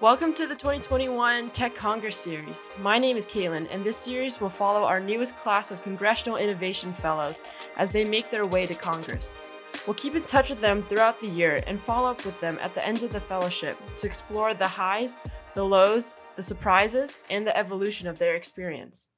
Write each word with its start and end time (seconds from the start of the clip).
Welcome 0.00 0.34
to 0.34 0.48
the 0.48 0.56
2021 0.56 1.50
Tech 1.50 1.76
Congress 1.76 2.16
series. 2.16 2.68
My 2.80 2.98
name 2.98 3.16
is 3.16 3.24
Caitlin, 3.24 3.68
and 3.70 3.84
this 3.84 3.96
series 3.96 4.40
will 4.40 4.48
follow 4.48 4.82
our 4.82 4.98
newest 4.98 5.38
class 5.38 5.70
of 5.70 5.80
Congressional 5.84 6.36
Innovation 6.36 6.92
Fellows 6.94 7.44
as 7.76 7.92
they 7.92 8.04
make 8.04 8.28
their 8.28 8.44
way 8.44 8.66
to 8.66 8.74
Congress. 8.74 9.40
We'll 9.86 9.94
keep 9.94 10.16
in 10.16 10.24
touch 10.24 10.50
with 10.50 10.60
them 10.60 10.82
throughout 10.82 11.20
the 11.20 11.28
year 11.28 11.62
and 11.68 11.80
follow 11.80 12.10
up 12.10 12.26
with 12.26 12.38
them 12.40 12.58
at 12.60 12.74
the 12.74 12.84
end 12.84 13.04
of 13.04 13.12
the 13.12 13.20
fellowship 13.20 13.78
to 13.98 14.06
explore 14.08 14.52
the 14.52 14.66
highs, 14.66 15.20
the 15.54 15.64
lows, 15.64 16.16
the 16.34 16.42
surprises, 16.42 17.22
and 17.30 17.46
the 17.46 17.56
evolution 17.56 18.08
of 18.08 18.18
their 18.18 18.34
experience. 18.34 19.10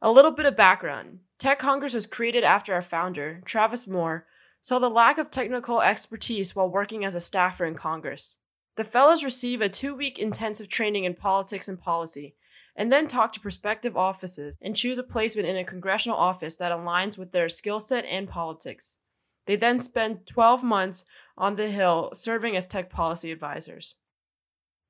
A 0.00 0.12
little 0.12 0.30
bit 0.30 0.46
of 0.46 0.56
background 0.56 1.18
Tech 1.40 1.58
Congress 1.58 1.92
was 1.92 2.06
created 2.06 2.44
after 2.44 2.72
our 2.72 2.82
founder, 2.82 3.42
Travis 3.44 3.88
Moore, 3.88 4.26
saw 4.62 4.78
the 4.78 4.88
lack 4.88 5.18
of 5.18 5.28
technical 5.28 5.82
expertise 5.82 6.54
while 6.54 6.70
working 6.70 7.04
as 7.04 7.16
a 7.16 7.20
staffer 7.20 7.64
in 7.64 7.74
Congress. 7.74 8.38
The 8.80 8.84
fellows 8.84 9.22
receive 9.22 9.60
a 9.60 9.68
two 9.68 9.94
week 9.94 10.18
intensive 10.18 10.70
training 10.70 11.04
in 11.04 11.12
politics 11.12 11.68
and 11.68 11.78
policy, 11.78 12.34
and 12.74 12.90
then 12.90 13.06
talk 13.06 13.30
to 13.34 13.38
prospective 13.40 13.94
offices 13.94 14.56
and 14.62 14.74
choose 14.74 14.96
a 14.96 15.02
placement 15.02 15.46
in 15.46 15.58
a 15.58 15.64
congressional 15.64 16.16
office 16.16 16.56
that 16.56 16.72
aligns 16.72 17.18
with 17.18 17.32
their 17.32 17.50
skill 17.50 17.78
set 17.78 18.06
and 18.06 18.26
politics. 18.26 18.96
They 19.44 19.56
then 19.56 19.80
spend 19.80 20.26
12 20.26 20.64
months 20.64 21.04
on 21.36 21.56
the 21.56 21.68
Hill 21.68 22.08
serving 22.14 22.56
as 22.56 22.66
tech 22.66 22.88
policy 22.88 23.30
advisors. 23.30 23.96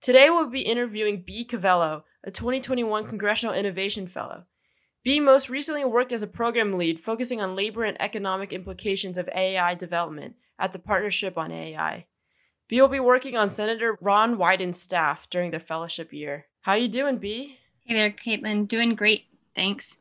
Today, 0.00 0.30
we'll 0.30 0.46
be 0.46 0.60
interviewing 0.60 1.24
B 1.26 1.44
Cavello, 1.44 2.04
a 2.22 2.30
2021 2.30 3.08
Congressional 3.08 3.56
Innovation 3.56 4.06
Fellow. 4.06 4.44
B 5.02 5.18
most 5.18 5.50
recently 5.50 5.84
worked 5.84 6.12
as 6.12 6.22
a 6.22 6.28
program 6.28 6.78
lead 6.78 7.00
focusing 7.00 7.40
on 7.40 7.56
labor 7.56 7.82
and 7.82 8.00
economic 8.00 8.52
implications 8.52 9.18
of 9.18 9.28
AI 9.34 9.74
development 9.74 10.36
at 10.60 10.70
the 10.70 10.78
Partnership 10.78 11.36
on 11.36 11.50
AI. 11.50 12.06
B 12.70 12.80
will 12.80 12.86
be 12.86 13.00
working 13.00 13.36
on 13.36 13.48
Senator 13.48 13.98
Ron 14.00 14.38
Wyden's 14.38 14.80
staff 14.80 15.28
during 15.28 15.50
their 15.50 15.58
fellowship 15.58 16.12
year. 16.12 16.46
How 16.60 16.74
you 16.74 16.86
doing, 16.86 17.18
B? 17.18 17.58
Hey 17.80 17.94
there, 17.94 18.12
Caitlin. 18.12 18.68
Doing 18.68 18.94
great. 18.94 19.24
Thanks. 19.56 19.98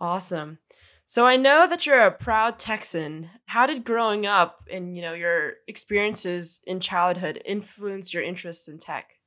Awesome. 0.00 0.58
So 1.06 1.26
I 1.26 1.36
know 1.36 1.68
that 1.68 1.86
you're 1.86 2.04
a 2.04 2.10
proud 2.10 2.58
Texan. 2.58 3.30
How 3.46 3.66
did 3.66 3.84
growing 3.84 4.26
up 4.26 4.68
and 4.68 4.96
you 4.96 5.02
know 5.02 5.14
your 5.14 5.52
experiences 5.68 6.60
in 6.66 6.80
childhood 6.80 7.40
influence 7.44 8.12
your 8.12 8.24
interests 8.24 8.66
in 8.66 8.80
tech? 8.80 9.18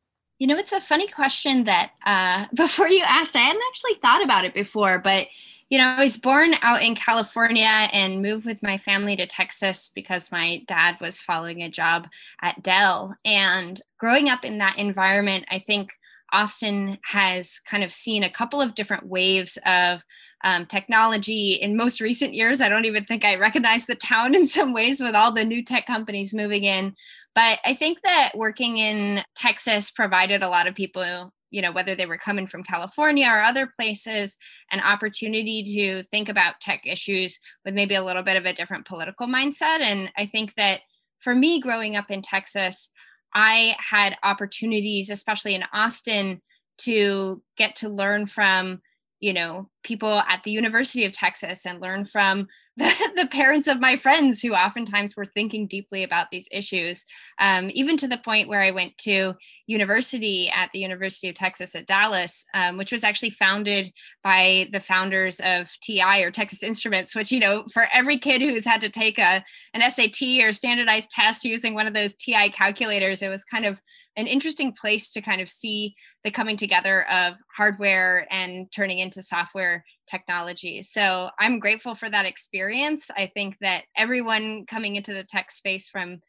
You 0.45 0.53
know, 0.53 0.59
it's 0.59 0.73
a 0.73 0.79
funny 0.79 1.07
question 1.07 1.63
that 1.63 1.93
uh, 2.05 2.45
before 2.53 2.87
you 2.87 3.03
asked, 3.03 3.35
I 3.35 3.39
hadn't 3.39 3.63
actually 3.67 3.95
thought 3.95 4.23
about 4.23 4.45
it 4.45 4.53
before, 4.53 4.99
but 4.99 5.25
you 5.71 5.79
know, 5.79 5.87
I 5.87 6.03
was 6.03 6.19
born 6.19 6.53
out 6.61 6.83
in 6.83 6.93
California 6.93 7.63
and 7.91 8.21
moved 8.21 8.45
with 8.45 8.61
my 8.61 8.77
family 8.77 9.15
to 9.15 9.25
Texas 9.25 9.89
because 9.95 10.31
my 10.31 10.61
dad 10.67 10.97
was 11.01 11.19
following 11.19 11.63
a 11.63 11.69
job 11.69 12.07
at 12.43 12.61
Dell. 12.61 13.15
And 13.25 13.81
growing 13.97 14.29
up 14.29 14.45
in 14.45 14.59
that 14.59 14.77
environment, 14.77 15.45
I 15.49 15.57
think 15.57 15.93
Austin 16.31 16.99
has 17.05 17.59
kind 17.61 17.83
of 17.83 17.91
seen 17.91 18.21
a 18.21 18.29
couple 18.29 18.61
of 18.61 18.75
different 18.75 19.07
waves 19.07 19.57
of 19.65 20.03
um, 20.43 20.67
technology. 20.67 21.53
In 21.53 21.75
most 21.75 21.99
recent 21.99 22.35
years, 22.35 22.61
I 22.61 22.69
don't 22.69 22.85
even 22.85 23.03
think 23.03 23.25
I 23.25 23.35
recognize 23.37 23.87
the 23.87 23.95
town 23.95 24.35
in 24.35 24.47
some 24.47 24.73
ways 24.73 24.99
with 24.99 25.15
all 25.15 25.31
the 25.31 25.43
new 25.43 25.63
tech 25.63 25.87
companies 25.87 26.35
moving 26.35 26.65
in. 26.65 26.95
But 27.35 27.59
I 27.65 27.73
think 27.73 27.99
that 28.03 28.31
working 28.33 28.77
in 28.77 29.21
Texas 29.35 29.91
provided 29.91 30.41
a 30.41 30.49
lot 30.49 30.67
of 30.67 30.75
people 30.75 31.33
you 31.51 31.61
know 31.61 31.71
whether 31.71 31.95
they 31.95 32.05
were 32.05 32.17
coming 32.17 32.47
from 32.47 32.63
california 32.63 33.27
or 33.27 33.39
other 33.39 33.71
places 33.79 34.37
an 34.71 34.81
opportunity 34.81 35.63
to 35.63 36.03
think 36.09 36.27
about 36.27 36.59
tech 36.59 36.85
issues 36.85 37.39
with 37.63 37.73
maybe 37.73 37.95
a 37.95 38.03
little 38.03 38.23
bit 38.23 38.35
of 38.35 38.45
a 38.45 38.53
different 38.53 38.85
political 38.85 39.25
mindset. 39.25 39.79
And 39.79 40.11
i 40.17 40.25
think 40.25 40.53
that 40.55 40.81
for 41.19 41.33
me 41.33 41.61
growing 41.61 41.95
up 41.95 42.11
in 42.11 42.21
texas 42.21 42.89
i 43.33 43.75
had 43.77 44.17
opportunities 44.23 45.09
especially 45.09 45.55
in 45.55 45.63
austin 45.73 46.41
to 46.79 47.41
get 47.57 47.75
to 47.77 47.89
learn 47.89 48.25
from 48.25 48.81
you 49.21 49.33
know 49.33 49.69
people 49.83 50.13
at 50.13 50.43
the 50.43 50.51
university 50.51 51.05
of 51.05 51.13
texas 51.13 51.65
and 51.65 51.81
learn 51.81 52.03
from 52.05 52.47
the, 52.77 53.11
the 53.15 53.27
parents 53.27 53.67
of 53.67 53.79
my 53.79 53.95
friends 53.95 54.41
who 54.41 54.53
oftentimes 54.53 55.15
were 55.15 55.25
thinking 55.25 55.67
deeply 55.67 56.03
about 56.03 56.31
these 56.31 56.47
issues, 56.51 57.05
um, 57.39 57.69
even 57.73 57.97
to 57.97 58.07
the 58.07 58.17
point 58.17 58.47
where 58.47 58.61
I 58.61 58.71
went 58.71 58.97
to 58.99 59.33
university 59.67 60.49
at 60.53 60.71
the 60.71 60.79
University 60.79 61.29
of 61.29 61.35
Texas 61.35 61.75
at 61.75 61.87
Dallas, 61.87 62.45
um, 62.53 62.77
which 62.77 62.91
was 62.91 63.03
actually 63.03 63.31
founded 63.31 63.91
by 64.23 64.67
the 64.71 64.79
founders 64.79 65.39
of 65.39 65.69
TI 65.81 66.23
or 66.23 66.31
Texas 66.31 66.63
Instruments, 66.63 67.15
which, 67.15 67.31
you 67.31 67.39
know, 67.39 67.65
for 67.73 67.85
every 67.93 68.17
kid 68.17 68.41
who's 68.41 68.65
had 68.65 68.81
to 68.81 68.89
take 68.89 69.17
a, 69.19 69.43
an 69.73 69.89
SAT 69.89 70.21
or 70.43 70.53
standardized 70.53 71.11
test 71.11 71.45
using 71.45 71.73
one 71.73 71.87
of 71.87 71.93
those 71.93 72.15
TI 72.15 72.49
calculators, 72.49 73.21
it 73.21 73.29
was 73.29 73.43
kind 73.43 73.65
of 73.65 73.79
an 74.17 74.27
interesting 74.27 74.73
place 74.73 75.11
to 75.11 75.21
kind 75.21 75.41
of 75.41 75.49
see 75.49 75.95
the 76.23 76.31
coming 76.31 76.57
together 76.57 77.05
of 77.11 77.33
hardware 77.55 78.27
and 78.31 78.71
turning 78.71 78.99
into 78.99 79.21
software 79.21 79.83
technology. 80.07 80.81
So 80.81 81.29
I'm 81.39 81.59
grateful 81.59 81.95
for 81.95 82.09
that 82.09 82.25
experience. 82.25 83.09
I 83.17 83.25
think 83.27 83.57
that 83.61 83.85
everyone 83.95 84.65
coming 84.65 84.95
into 84.95 85.13
the 85.13 85.23
tech 85.23 85.51
space 85.51 85.87
from 85.87 86.21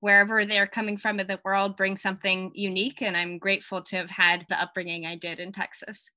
wherever 0.00 0.44
they're 0.44 0.66
coming 0.66 0.96
from 0.96 1.20
in 1.20 1.26
the 1.26 1.40
world 1.44 1.76
brings 1.76 2.00
something 2.00 2.52
unique. 2.54 3.02
And 3.02 3.16
I'm 3.16 3.38
grateful 3.38 3.82
to 3.82 3.96
have 3.96 4.10
had 4.10 4.46
the 4.48 4.60
upbringing 4.60 5.06
I 5.06 5.16
did 5.16 5.38
in 5.38 5.52
Texas. 5.52 6.10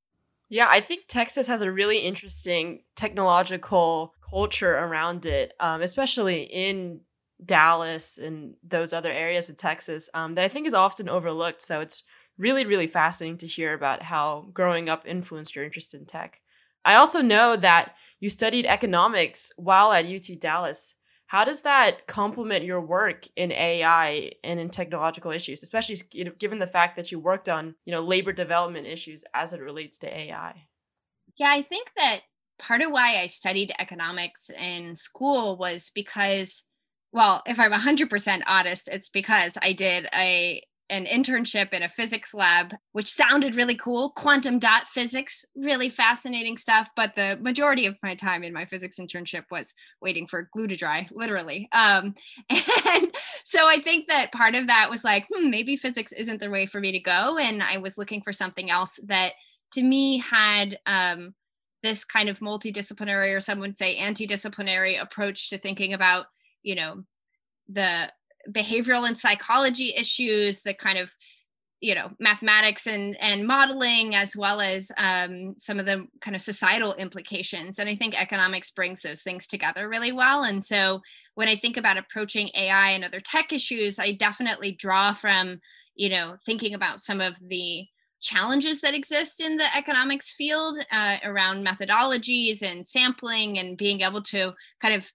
Yeah, 0.50 0.68
I 0.70 0.82
think 0.82 1.06
Texas 1.08 1.48
has 1.48 1.62
a 1.62 1.72
really 1.72 2.00
interesting 2.00 2.84
technological 2.96 4.14
culture 4.30 4.78
around 4.78 5.26
it, 5.26 5.54
um, 5.60 5.82
especially 5.82 6.44
in 6.44 7.02
Dallas 7.44 8.18
and 8.18 8.56
those 8.62 8.92
other 8.92 9.12
areas 9.12 9.50
of 9.50 9.58
Texas 9.58 10.10
um, 10.14 10.34
that 10.34 10.44
I 10.44 10.50
think 10.50 10.68
is 10.68 10.74
often 10.74 11.08
overlooked. 11.08 11.62
So 11.62 11.80
it's 11.80 12.04
really, 12.38 12.66
really 12.66 12.88
fascinating 12.88 13.38
to 13.38 13.48
hear 13.48 13.74
about 13.74 14.04
how 14.04 14.50
growing 14.54 14.90
up 14.90 15.08
influenced 15.08 15.56
your 15.56 15.64
interest 15.64 15.94
in 15.94 16.06
tech. 16.06 16.41
I 16.84 16.96
also 16.96 17.22
know 17.22 17.56
that 17.56 17.94
you 18.19 18.30
studied 18.30 18.66
economics 18.66 19.52
while 19.58 19.92
at 19.92 20.06
UT 20.06 20.40
Dallas. 20.40 20.96
How 21.28 21.46
does 21.46 21.62
that 21.62 22.08
complement 22.08 22.66
your 22.66 22.81
work 22.81 23.25
in 23.36 23.52
AI 23.52 24.34
and 24.44 24.59
in 24.59 24.69
technological 24.69 25.31
issues, 25.31 25.64
especially 25.64 25.96
given 26.38 26.59
the 26.59 26.68
fact 26.68 26.97
that 26.97 27.12
you 27.12 27.19
worked 27.19 27.47
on, 27.47 27.75
you 27.86 27.92
know, 27.92 28.02
labor 28.02 28.34
development 28.34 28.86
issues 28.86 29.24
as 29.34 29.53
it 29.53 29.62
relates 29.62 29.97
to 30.00 30.14
AI? 30.14 30.68
Yeah, 31.38 31.50
I 31.50 31.62
think 31.62 31.92
that 31.96 32.22
part 32.59 32.81
of 32.81 32.92
why 32.92 33.18
I 33.18 33.28
studied 33.28 33.72
economics 33.80 34.50
in 34.50 34.96
school 34.96 35.56
was 35.56 35.92
because 35.96 36.66
well, 37.13 37.42
if 37.46 37.59
I'm 37.59 37.74
100% 37.74 38.42
honest, 38.48 38.88
it's 38.88 39.09
because 39.09 39.58
I 39.62 39.74
did 39.74 40.08
a 40.16 40.63
an 40.91 41.06
internship 41.06 41.74
in 41.74 41.84
a 41.84 41.90
physics 41.90 42.34
lab, 42.34 42.75
which 42.91 43.09
sounded 43.09 43.56
really 43.56 43.75
cool. 43.75 44.09
Quantum 44.09 44.59
dot 44.59 44.84
physics, 44.84 45.46
really 45.56 45.90
fascinating 45.90 46.57
stuff. 46.57 46.90
But 46.97 47.16
the 47.16 47.40
majority 47.41 47.85
of 47.85 47.97
my 48.03 48.13
time 48.13 48.44
in 48.44 48.52
my 48.52 48.66
physics 48.66 49.00
internship 49.00 49.46
was 49.50 49.74
waiting 50.01 50.28
for 50.28 50.50
glue 50.51 50.68
to 50.68 50.75
dry, 50.75 51.07
literally. 51.12 51.69
Um, 51.72 52.13
and 52.50 53.16
so 53.46 53.68
I 53.68 53.78
think 53.80 54.09
that 54.09 54.34
part 54.34 54.56
of 54.56 54.68
that 54.68 54.90
was 54.90 55.06
like, 55.06 55.25
hmm, 55.34 55.50
maybe 55.50 55.78
physics 55.78 56.12
isn't 56.12 56.41
the 56.41 56.50
way 56.50 56.66
for 56.66 56.81
me 56.81 56.91
to 56.91 57.00
go. 57.00 57.38
And 57.38 57.63
I 57.63 57.78
was 57.78 57.97
looking 57.97 58.22
for 58.22 58.34
something 58.34 58.69
else 58.69 59.00
that 59.06 59.31
to 59.72 59.81
me 59.81 60.18
had 60.18 60.78
um, 60.85 61.34
this 61.84 62.03
kind 62.03 62.28
of 62.28 62.40
multidisciplinary, 62.40 63.34
or 63.34 63.40
some 63.40 63.59
would 63.59 63.78
say 63.78 63.96
anti 63.96 64.28
disciplinary 64.28 64.97
approach 64.97 65.50
to 65.51 65.57
thinking 65.57 65.94
about, 65.94 66.25
you 66.63 66.75
know, 66.75 67.06
the 67.69 68.12
behavioral 68.50 69.07
and 69.07 69.18
psychology 69.18 69.94
issues, 69.96 70.62
the 70.62 70.74
kind 70.74 70.97
of 70.97 71.12
you 71.81 71.96
know 71.96 72.12
mathematics 72.19 72.85
and 72.85 73.18
and 73.19 73.46
modeling 73.46 74.16
as 74.16 74.35
well 74.35 74.62
as 74.62 74.91
um, 74.97 75.56
some 75.57 75.79
of 75.79 75.85
the 75.88 76.07
kind 76.22 76.35
of 76.35 76.41
societal 76.41 76.94
implications. 76.94 77.80
And 77.80 77.90
i 77.90 77.96
think 77.96 78.19
economics 78.19 78.69
brings 78.69 79.01
those 79.01 79.24
things 79.24 79.47
together 79.47 79.90
really 79.90 80.12
well. 80.12 80.44
And 80.44 80.63
so 80.63 81.01
when 81.35 81.47
i 81.47 81.56
think 81.56 81.78
about 81.78 81.97
approaching 81.97 82.50
ai 82.56 82.91
and 82.91 83.03
other 83.03 83.19
tech 83.19 83.51
issues 83.51 83.97
i 84.00 84.12
definitely 84.12 84.72
draw 84.74 85.12
from 85.12 85.59
you 85.96 86.09
know 86.09 86.38
thinking 86.46 86.74
about 86.75 87.00
some 87.00 87.19
of 87.19 87.35
the 87.50 87.88
challenges 88.21 88.81
that 88.81 88.94
exist 88.94 89.42
in 89.42 89.57
the 89.57 89.75
economics 89.75 90.30
field 90.30 90.77
uh, 90.92 91.18
around 91.24 91.66
methodologies 91.66 92.62
and 92.62 92.88
sampling 92.88 93.57
and 93.57 93.77
being 93.77 94.01
able 94.01 94.21
to 94.21 94.54
kind 94.80 94.94
of 94.94 95.12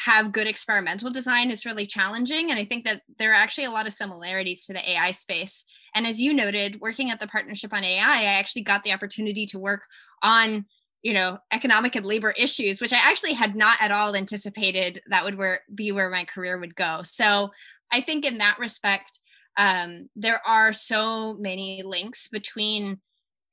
have 0.00 0.32
good 0.32 0.46
experimental 0.46 1.10
design 1.10 1.50
is 1.50 1.66
really 1.66 1.86
challenging. 1.86 2.50
And 2.50 2.58
I 2.58 2.64
think 2.64 2.84
that 2.86 3.02
there 3.18 3.32
are 3.32 3.36
actually 3.36 3.66
a 3.66 3.70
lot 3.70 3.86
of 3.86 3.92
similarities 3.92 4.64
to 4.64 4.72
the 4.72 4.90
AI 4.90 5.10
space. 5.10 5.64
And 5.94 6.06
as 6.06 6.20
you 6.20 6.32
noted, 6.32 6.80
working 6.80 7.10
at 7.10 7.20
the 7.20 7.26
Partnership 7.26 7.72
on 7.74 7.84
AI, 7.84 8.02
I 8.02 8.38
actually 8.38 8.62
got 8.62 8.82
the 8.82 8.92
opportunity 8.92 9.46
to 9.46 9.58
work 9.58 9.86
on 10.22 10.64
you 11.02 11.14
know 11.14 11.38
economic 11.50 11.96
and 11.96 12.04
labor 12.04 12.34
issues 12.36 12.78
which 12.78 12.92
i 12.92 12.98
actually 12.98 13.32
had 13.32 13.56
not 13.56 13.80
at 13.80 13.90
all 13.90 14.14
anticipated 14.14 15.00
that 15.06 15.24
would 15.24 15.34
where, 15.34 15.62
be 15.74 15.92
where 15.92 16.10
my 16.10 16.26
career 16.26 16.58
would 16.58 16.74
go 16.74 17.00
so 17.02 17.50
i 17.90 18.02
think 18.02 18.26
in 18.26 18.36
that 18.36 18.58
respect 18.58 19.20
um, 19.56 20.10
there 20.14 20.40
are 20.46 20.74
so 20.74 21.32
many 21.34 21.82
links 21.82 22.28
between 22.28 23.00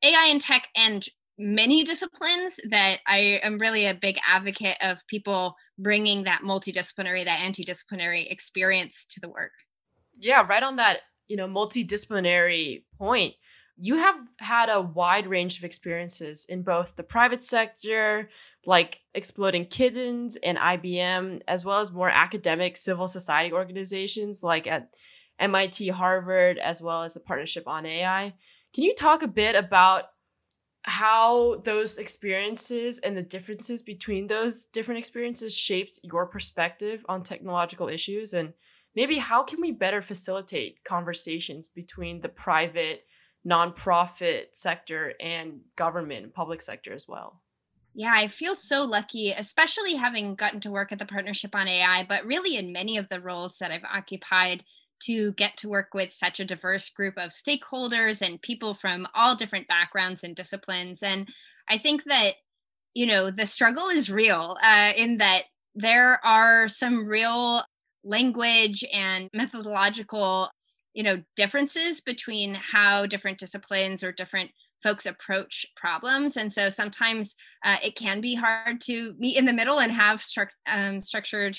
ai 0.04 0.28
and 0.30 0.42
tech 0.42 0.68
and 0.76 1.08
many 1.38 1.84
disciplines 1.84 2.60
that 2.70 3.00
I 3.08 3.40
am 3.44 3.60
really 3.60 3.86
a 3.86 3.94
big 3.94 4.18
advocate 4.28 4.78
of 4.82 5.06
people 5.08 5.56
bringing 5.78 6.24
that 6.24 6.42
multidisciplinary, 6.44 7.26
that 7.26 7.42
anti-disciplinary 7.42 8.28
experience 8.28 9.06
to 9.12 9.20
the 9.20 9.30
work. 9.30 9.52
Yeah, 10.20 10.46
right 10.48 10.64
on 10.64 10.78
that 10.78 11.02
you 11.28 11.36
know, 11.36 11.48
multidisciplinary 11.48 12.84
point, 12.98 13.36
you 13.76 13.98
have 13.98 14.16
had 14.40 14.70
a 14.70 14.82
wide 14.82 15.28
range 15.28 15.58
of 15.58 15.64
experiences 15.64 16.46
in 16.50 16.64
both 16.64 16.96
the 16.96 17.04
private 17.04 17.44
sector, 17.44 18.30
like 18.66 19.02
Exploding 19.14 19.66
Kittens 19.66 20.36
and 20.38 20.58
IBM, 20.58 21.42
as 21.48 21.64
well 21.64 21.80
as 21.80 21.92
more 21.92 22.10
academic 22.10 22.76
civil 22.76 23.08
society 23.08 23.54
organizations 23.54 24.42
like 24.42 24.66
at 24.66 24.90
MIT, 25.40 25.90
Harvard, 25.90 26.58
as 26.58 26.82
well 26.82 27.04
as 27.04 27.14
the 27.14 27.20
Partnership 27.20 27.68
on 27.68 27.86
AI. 27.86 28.34
Can 28.74 28.84
you 28.84 28.96
talk 28.96 29.22
a 29.22 29.28
bit 29.28 29.56
about 29.56 30.06
how 30.88 31.56
those 31.66 31.98
experiences 31.98 32.98
and 33.00 33.16
the 33.16 33.22
differences 33.22 33.82
between 33.82 34.28
those 34.28 34.66
different 34.66 35.00
experiences 35.00 35.54
shaped 35.54 36.00
your 36.02 36.26
perspective 36.26 37.06
on 37.10 37.24
technological 37.24 37.90
issues 37.90 38.34
and 38.34 38.54
maybe 38.96 39.18
how 39.18 39.44
can 39.44 39.60
we 39.60 39.72
better 39.72 40.02
facilitate 40.02 40.84
conversations 40.86 41.68
between 41.68 42.22
the 42.22 42.30
private 42.30 43.04
nonprofit 43.46 44.46
sector 44.54 45.14
and 45.20 45.60
government 45.76 46.24
and 46.24 46.34
public 46.34 46.62
sector 46.62 46.94
as 46.94 47.06
well? 47.06 47.42
Yeah, 47.94 48.14
I 48.14 48.30
feel 48.30 48.56
so 48.56 48.86
lucky, 48.86 49.32
especially 49.32 49.96
having 49.96 50.36
gotten 50.36 50.62
to 50.62 50.72
work 50.72 50.92
at 50.94 51.00
the 51.00 51.06
Partnership 51.06 51.54
on 51.54 51.68
AI, 51.68 52.06
but 52.08 52.26
really 52.26 52.56
in 52.56 52.72
many 52.72 52.96
of 52.96 53.10
the 53.10 53.20
roles 53.20 53.58
that 53.58 53.72
I've 53.72 53.84
occupied 53.84 54.64
to 55.00 55.32
get 55.34 55.58
to 55.58 55.70
work 55.70 55.94
with 55.94 56.12
such 56.12 56.40
a 56.40 56.46
diverse 56.46 56.90
group 56.90 57.18
of 57.18 57.32
stakeholders 57.32 58.26
and 58.26 58.42
people 58.42 58.74
from 58.74 59.08
all 59.14 59.36
different 59.36 59.68
backgrounds 59.68 60.24
and 60.24 60.36
disciplines. 60.36 61.04
And 61.04 61.30
I 61.70 61.78
think 61.78 62.04
that, 62.06 62.34
you 62.94 63.06
know, 63.06 63.32
the 63.32 63.46
struggle 63.46 63.88
is 63.88 64.12
real 64.12 64.58
uh, 64.64 64.94
in 64.96 65.18
that 65.18 65.44
there 65.76 66.20
are 66.26 66.68
some 66.68 67.08
real 67.08 67.62
language 68.04 68.84
and 68.94 69.30
methodological, 69.34 70.50
you 70.94 71.04
know, 71.04 71.22
differences 71.36 72.02
between 72.02 72.56
how 72.56 73.06
different 73.06 73.38
disciplines 73.38 74.04
or 74.04 74.12
different 74.12 74.52
folks 74.82 75.06
approach 75.06 75.66
problems. 75.76 76.38
And 76.38 76.52
so 76.52 76.70
sometimes 76.70 77.36
uh, 77.66 77.78
it 77.84 77.96
can 77.96 78.22
be 78.22 78.36
hard 78.36 78.80
to 78.82 79.16
meet 79.18 79.38
in 79.38 79.46
the 79.46 79.54
middle 79.54 79.80
and 79.80 79.92
have 79.92 80.20
stru- 80.20 80.48
um, 80.68 81.02
structured 81.02 81.58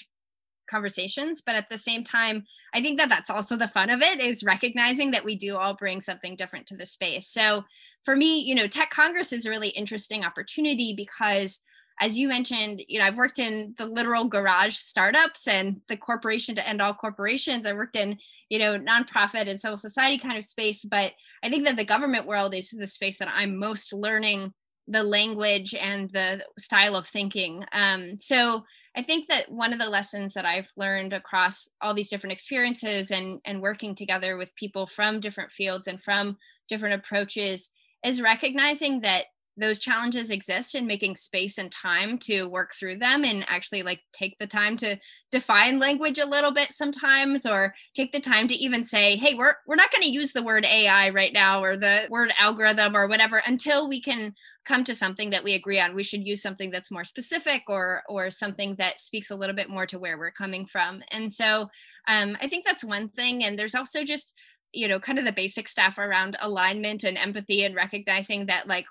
conversations 0.69 1.41
but 1.41 1.55
at 1.55 1.69
the 1.69 1.79
same 1.79 2.05
time 2.05 2.44
i 2.75 2.81
think 2.81 2.99
that 2.99 3.09
that's 3.09 3.31
also 3.31 3.56
the 3.56 3.69
fun 3.69 3.91
of 3.91 4.03
it 4.03 4.20
is 4.20 4.44
recognizing 4.44 5.11
that 5.11 5.25
we 5.25 5.37
do 5.37 5.56
all 5.56 5.75
bring 5.75 6.00
something 6.00 6.37
different 6.37 6.67
to 6.67 6.76
the 6.76 6.87
space. 6.87 7.29
So 7.29 7.65
for 8.05 8.15
me 8.15 8.41
you 8.41 8.55
know 8.55 8.67
tech 8.67 8.91
congress 8.91 9.32
is 9.32 9.47
a 9.47 9.50
really 9.50 9.70
interesting 9.70 10.25
opportunity 10.25 10.94
because 10.97 11.61
as 12.00 12.17
you 12.17 12.29
mentioned 12.29 12.82
you 12.87 12.99
know 12.99 13.06
i've 13.06 13.17
worked 13.17 13.38
in 13.38 13.75
the 13.79 13.87
literal 13.87 14.25
garage 14.25 14.75
startups 14.75 15.49
and 15.49 15.81
the 15.88 15.97
corporation 15.97 16.55
to 16.55 16.69
end 16.69 16.81
all 16.81 16.94
corporations. 16.94 17.67
I 17.67 17.73
worked 17.73 17.97
in 17.97 18.19
you 18.49 18.59
know 18.59 18.79
nonprofit 18.79 19.49
and 19.49 19.61
civil 19.61 19.76
society 19.76 20.19
kind 20.19 20.38
of 20.38 20.44
space 20.44 20.85
but 20.85 21.12
i 21.43 21.49
think 21.49 21.65
that 21.65 21.76
the 21.76 21.85
government 21.85 22.26
world 22.26 22.55
is 22.55 22.70
the 22.70 22.87
space 22.87 23.19
that 23.19 23.32
i'm 23.35 23.56
most 23.56 23.93
learning 23.93 24.53
the 24.88 25.03
language 25.03 25.75
and 25.75 26.11
the 26.11 26.43
style 26.59 26.97
of 26.97 27.06
thinking. 27.06 27.65
Um, 27.73 28.19
so 28.19 28.65
I 28.98 29.02
think 29.02 29.28
that 29.28 29.48
one 29.48 29.72
of 29.72 29.78
the 29.78 29.88
lessons 29.88 30.34
that 30.34 30.44
I've 30.44 30.72
learned 30.76 31.12
across 31.12 31.70
all 31.80 31.94
these 31.94 32.10
different 32.10 32.32
experiences 32.32 33.12
and, 33.12 33.40
and 33.44 33.62
working 33.62 33.94
together 33.94 34.36
with 34.36 34.52
people 34.56 34.88
from 34.88 35.20
different 35.20 35.52
fields 35.52 35.86
and 35.86 36.02
from 36.02 36.36
different 36.68 36.96
approaches 36.96 37.70
is 38.04 38.20
recognizing 38.20 39.02
that 39.02 39.26
those 39.58 39.78
challenges 39.78 40.31
exist 40.31 40.75
and 40.75 40.87
making 40.87 41.16
space 41.16 41.58
and 41.58 41.70
time 41.70 42.16
to 42.19 42.49
work 42.49 42.72
through 42.75 42.96
them 42.96 43.25
and 43.25 43.44
actually 43.49 43.82
like 43.82 44.00
take 44.12 44.38
the 44.38 44.46
time 44.46 44.76
to 44.76 44.96
define 45.31 45.78
language 45.78 46.19
a 46.19 46.26
little 46.26 46.52
bit 46.52 46.72
sometimes 46.72 47.44
or 47.44 47.75
take 47.94 48.12
the 48.12 48.20
time 48.20 48.49
to 48.49 48.55
even 48.55 48.84
say 48.84 49.16
hey 49.16 49.34
we're 49.34 49.55
we're 49.66 49.76
not 49.76 49.90
going 49.93 50.02
to 50.02 50.10
use 50.10 50.32
the 50.32 50.43
word 50.43 50.64
ai 50.64 51.10
right 51.10 51.32
now 51.32 51.62
or 51.62 51.76
the 51.76 52.06
word 52.10 52.31
algorithm 52.38 52.96
or 52.96 53.06
whatever 53.06 53.43
until 53.46 53.88
we 53.88 54.00
can 54.00 54.34
come 54.69 54.84
to 54.84 54.94
something 54.94 55.31
that 55.31 55.43
we 55.43 55.55
agree 55.55 55.81
on. 55.81 55.94
We 55.94 56.02
should 56.02 56.22
use 56.22 56.43
something 56.43 56.70
that's 56.70 56.90
more 56.90 57.05
specific 57.05 57.62
or 57.69 58.02
or 58.06 58.31
something 58.31 58.75
that 58.75 59.00
speaks 59.00 59.31
a 59.31 59.34
little 59.37 59.56
bit 59.56 59.70
more 59.70 59.87
to 59.87 59.99
where 59.99 60.19
we're 60.19 60.31
coming 60.31 60.66
from. 60.66 61.02
And 61.10 61.32
so 61.32 61.70
um, 62.06 62.37
i 62.40 62.46
think 62.46 62.66
that's 62.66 62.84
one 62.84 63.08
thing. 63.08 63.44
And 63.44 63.58
there's 63.58 63.75
also 63.75 64.05
just 64.05 64.34
you 64.72 64.87
know 64.87 65.00
kind 65.00 65.19
of 65.19 65.25
the 65.25 65.32
basic 65.32 65.66
stuff 65.66 65.96
around 65.96 66.37
alignment 66.43 67.02
and 67.02 67.16
empathy 67.16 67.64
and 67.64 67.75
recognizing 67.75 68.46
that 68.46 68.69
like 68.69 68.87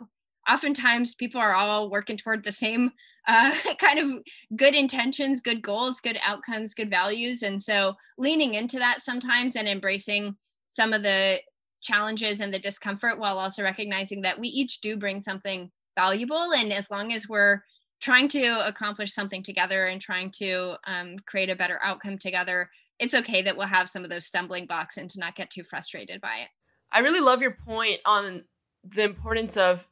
oftentimes 0.50 1.16
people 1.16 1.42
are 1.42 1.54
all 1.54 1.90
working 1.90 2.18
toward 2.18 2.44
the 2.44 2.52
same 2.52 2.92
uh, 3.28 3.52
kind 3.80 4.00
of 4.00 4.12
good 4.56 4.74
intentions, 4.74 5.42
good 5.42 5.62
goals, 5.62 6.00
good 6.00 6.20
outcomes, 6.24 6.74
good 6.74 6.90
values. 6.90 7.44
And 7.44 7.62
so 7.62 7.96
leaning 8.18 8.54
into 8.54 8.80
that 8.80 9.02
sometimes 9.02 9.56
and 9.56 9.68
embracing 9.68 10.36
some 10.70 10.94
of 10.94 11.04
the 11.04 11.40
challenges 11.82 12.42
and 12.42 12.54
the 12.54 12.60
discomfort 12.60 13.20
while 13.20 13.38
also 13.38 13.64
recognizing 13.64 14.22
that 14.22 14.40
we 14.40 14.48
each 14.48 14.82
do 14.82 14.98
bring 14.98 15.20
something 15.20 15.72
valuable. 15.98 16.54
And 16.56 16.72
as 16.72 16.90
long 16.90 17.14
as 17.14 17.28
we're 17.28 17.62
trying 18.00 18.28
to 18.30 18.68
accomplish 18.68 19.14
something 19.14 19.44
together 19.44 19.88
and 19.88 20.00
trying 20.00 20.32
to 20.32 20.76
um, 20.86 21.16
create 21.26 21.50
a 21.50 21.56
better 21.56 21.80
outcome 21.84 22.18
together, 22.18 22.70
it's 23.00 23.14
okay 23.14 23.42
that 23.42 23.56
we'll 23.56 23.68
have 23.68 23.90
some 23.90 24.04
of 24.04 24.10
those 24.10 24.26
stumbling 24.26 24.66
blocks 24.66 24.98
and 24.98 25.10
to 25.12 25.20
not 25.20 25.36
get 25.36 25.50
too 25.50 25.64
frustrated 25.64 26.22
by 26.22 26.38
it. 26.38 26.50
I 26.92 27.00
really 27.00 27.20
love 27.20 27.42
your 27.42 27.58
point 27.66 28.00
on 28.06 28.44
the 28.84 29.04
importance 29.04 29.58
of 29.58 29.88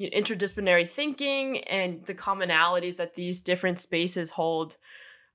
interdisciplinary 0.00 0.88
thinking 0.88 1.58
and 1.64 2.04
the 2.06 2.14
commonalities 2.14 2.96
that 2.96 3.14
these 3.14 3.40
different 3.40 3.78
spaces 3.78 4.30
hold. 4.30 4.76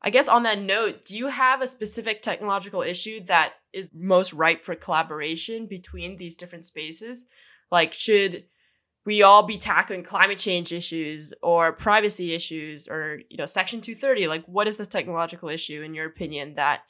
I 0.01 0.09
guess 0.09 0.27
on 0.27 0.43
that 0.43 0.59
note, 0.59 1.05
do 1.05 1.17
you 1.17 1.27
have 1.27 1.61
a 1.61 1.67
specific 1.67 2.21
technological 2.21 2.81
issue 2.81 3.23
that 3.25 3.53
is 3.73 3.91
most 3.93 4.33
ripe 4.33 4.63
for 4.63 4.75
collaboration 4.75 5.67
between 5.67 6.17
these 6.17 6.35
different 6.35 6.65
spaces? 6.65 7.25
Like, 7.71 7.93
should 7.93 8.45
we 9.05 9.21
all 9.21 9.43
be 9.43 9.57
tackling 9.57 10.03
climate 10.03 10.39
change 10.39 10.73
issues 10.73 11.33
or 11.43 11.71
privacy 11.71 12.33
issues 12.33 12.87
or, 12.87 13.19
you 13.29 13.37
know, 13.37 13.45
Section 13.45 13.81
230? 13.81 14.27
Like, 14.27 14.45
what 14.45 14.67
is 14.67 14.77
the 14.77 14.85
technological 14.85 15.49
issue, 15.49 15.81
in 15.81 15.93
your 15.93 16.07
opinion, 16.07 16.55
that 16.55 16.81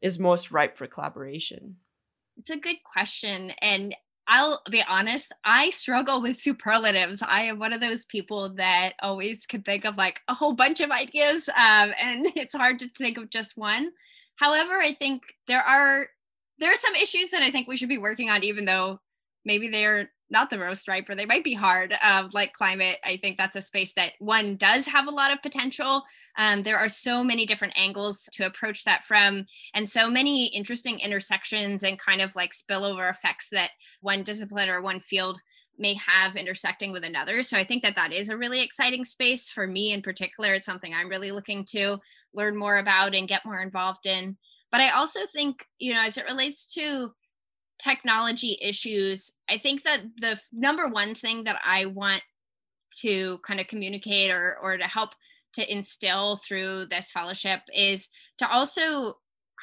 is 0.00 0.18
most 0.18 0.50
ripe 0.50 0.76
for 0.76 0.86
collaboration? 0.86 1.76
It's 2.36 2.50
a 2.50 2.58
good 2.58 2.78
question. 2.84 3.52
And 3.60 3.94
I'll 4.32 4.62
be 4.70 4.80
honest, 4.88 5.32
I 5.44 5.70
struggle 5.70 6.22
with 6.22 6.36
superlatives. 6.38 7.20
I 7.20 7.42
am 7.42 7.58
one 7.58 7.72
of 7.72 7.80
those 7.80 8.04
people 8.04 8.48
that 8.50 8.92
always 9.02 9.44
can 9.44 9.62
think 9.62 9.84
of 9.84 9.96
like 9.96 10.20
a 10.28 10.34
whole 10.34 10.52
bunch 10.52 10.80
of 10.80 10.92
ideas, 10.92 11.48
um, 11.48 11.92
and 12.00 12.26
it's 12.36 12.54
hard 12.54 12.78
to 12.78 12.88
think 12.96 13.18
of 13.18 13.28
just 13.28 13.56
one. 13.56 13.90
However, 14.36 14.74
I 14.74 14.92
think 14.92 15.24
there 15.48 15.62
are 15.62 16.06
there 16.60 16.72
are 16.72 16.76
some 16.76 16.94
issues 16.94 17.32
that 17.32 17.42
I 17.42 17.50
think 17.50 17.66
we 17.66 17.76
should 17.76 17.88
be 17.88 17.98
working 17.98 18.30
on, 18.30 18.44
even 18.44 18.66
though 18.66 19.00
maybe 19.44 19.68
they're 19.68 20.12
not 20.30 20.50
the 20.50 20.58
most 20.58 20.86
ripe 20.88 21.08
or 21.08 21.14
they 21.14 21.26
might 21.26 21.44
be 21.44 21.54
hard 21.54 21.94
uh, 22.02 22.28
like 22.32 22.52
climate. 22.52 22.98
I 23.04 23.16
think 23.16 23.36
that's 23.36 23.56
a 23.56 23.62
space 23.62 23.92
that 23.94 24.12
one 24.18 24.56
does 24.56 24.86
have 24.86 25.08
a 25.08 25.14
lot 25.14 25.32
of 25.32 25.42
potential. 25.42 26.02
Um, 26.38 26.62
there 26.62 26.78
are 26.78 26.88
so 26.88 27.24
many 27.24 27.46
different 27.46 27.74
angles 27.76 28.28
to 28.32 28.46
approach 28.46 28.84
that 28.84 29.04
from 29.04 29.46
and 29.74 29.88
so 29.88 30.08
many 30.08 30.46
interesting 30.46 31.00
intersections 31.00 31.82
and 31.82 31.98
kind 31.98 32.20
of 32.20 32.34
like 32.36 32.52
spillover 32.52 33.10
effects 33.10 33.48
that 33.50 33.70
one 34.00 34.22
discipline 34.22 34.68
or 34.68 34.80
one 34.80 35.00
field 35.00 35.40
may 35.78 35.94
have 35.94 36.36
intersecting 36.36 36.92
with 36.92 37.04
another. 37.04 37.42
So 37.42 37.56
i 37.56 37.64
think 37.64 37.82
that 37.82 37.96
that 37.96 38.12
is 38.12 38.28
a 38.28 38.36
really 38.36 38.62
exciting 38.62 39.04
space. 39.04 39.50
For 39.50 39.66
me 39.66 39.92
in 39.92 40.02
particular 40.02 40.54
it's 40.54 40.66
something 40.66 40.94
i'm 40.94 41.08
really 41.08 41.32
looking 41.32 41.64
to 41.70 41.98
learn 42.34 42.56
more 42.56 42.78
about 42.78 43.14
and 43.14 43.26
get 43.26 43.46
more 43.46 43.60
involved 43.60 44.06
in. 44.06 44.36
But 44.70 44.80
i 44.80 44.90
also 44.90 45.20
think 45.32 45.66
you 45.78 45.94
know 45.94 46.02
as 46.02 46.18
it 46.18 46.28
relates 46.28 46.66
to 46.74 47.12
technology 47.82 48.58
issues, 48.60 49.34
I 49.48 49.56
think 49.56 49.82
that 49.84 50.02
the 50.16 50.40
number 50.52 50.88
one 50.88 51.14
thing 51.14 51.44
that 51.44 51.60
I 51.64 51.86
want 51.86 52.22
to 53.00 53.38
kind 53.46 53.60
of 53.60 53.68
communicate 53.68 54.30
or 54.30 54.56
or 54.60 54.76
to 54.76 54.84
help 54.84 55.14
to 55.54 55.72
instill 55.72 56.36
through 56.36 56.86
this 56.86 57.10
fellowship 57.10 57.60
is 57.74 58.08
to 58.38 58.50
also 58.50 59.14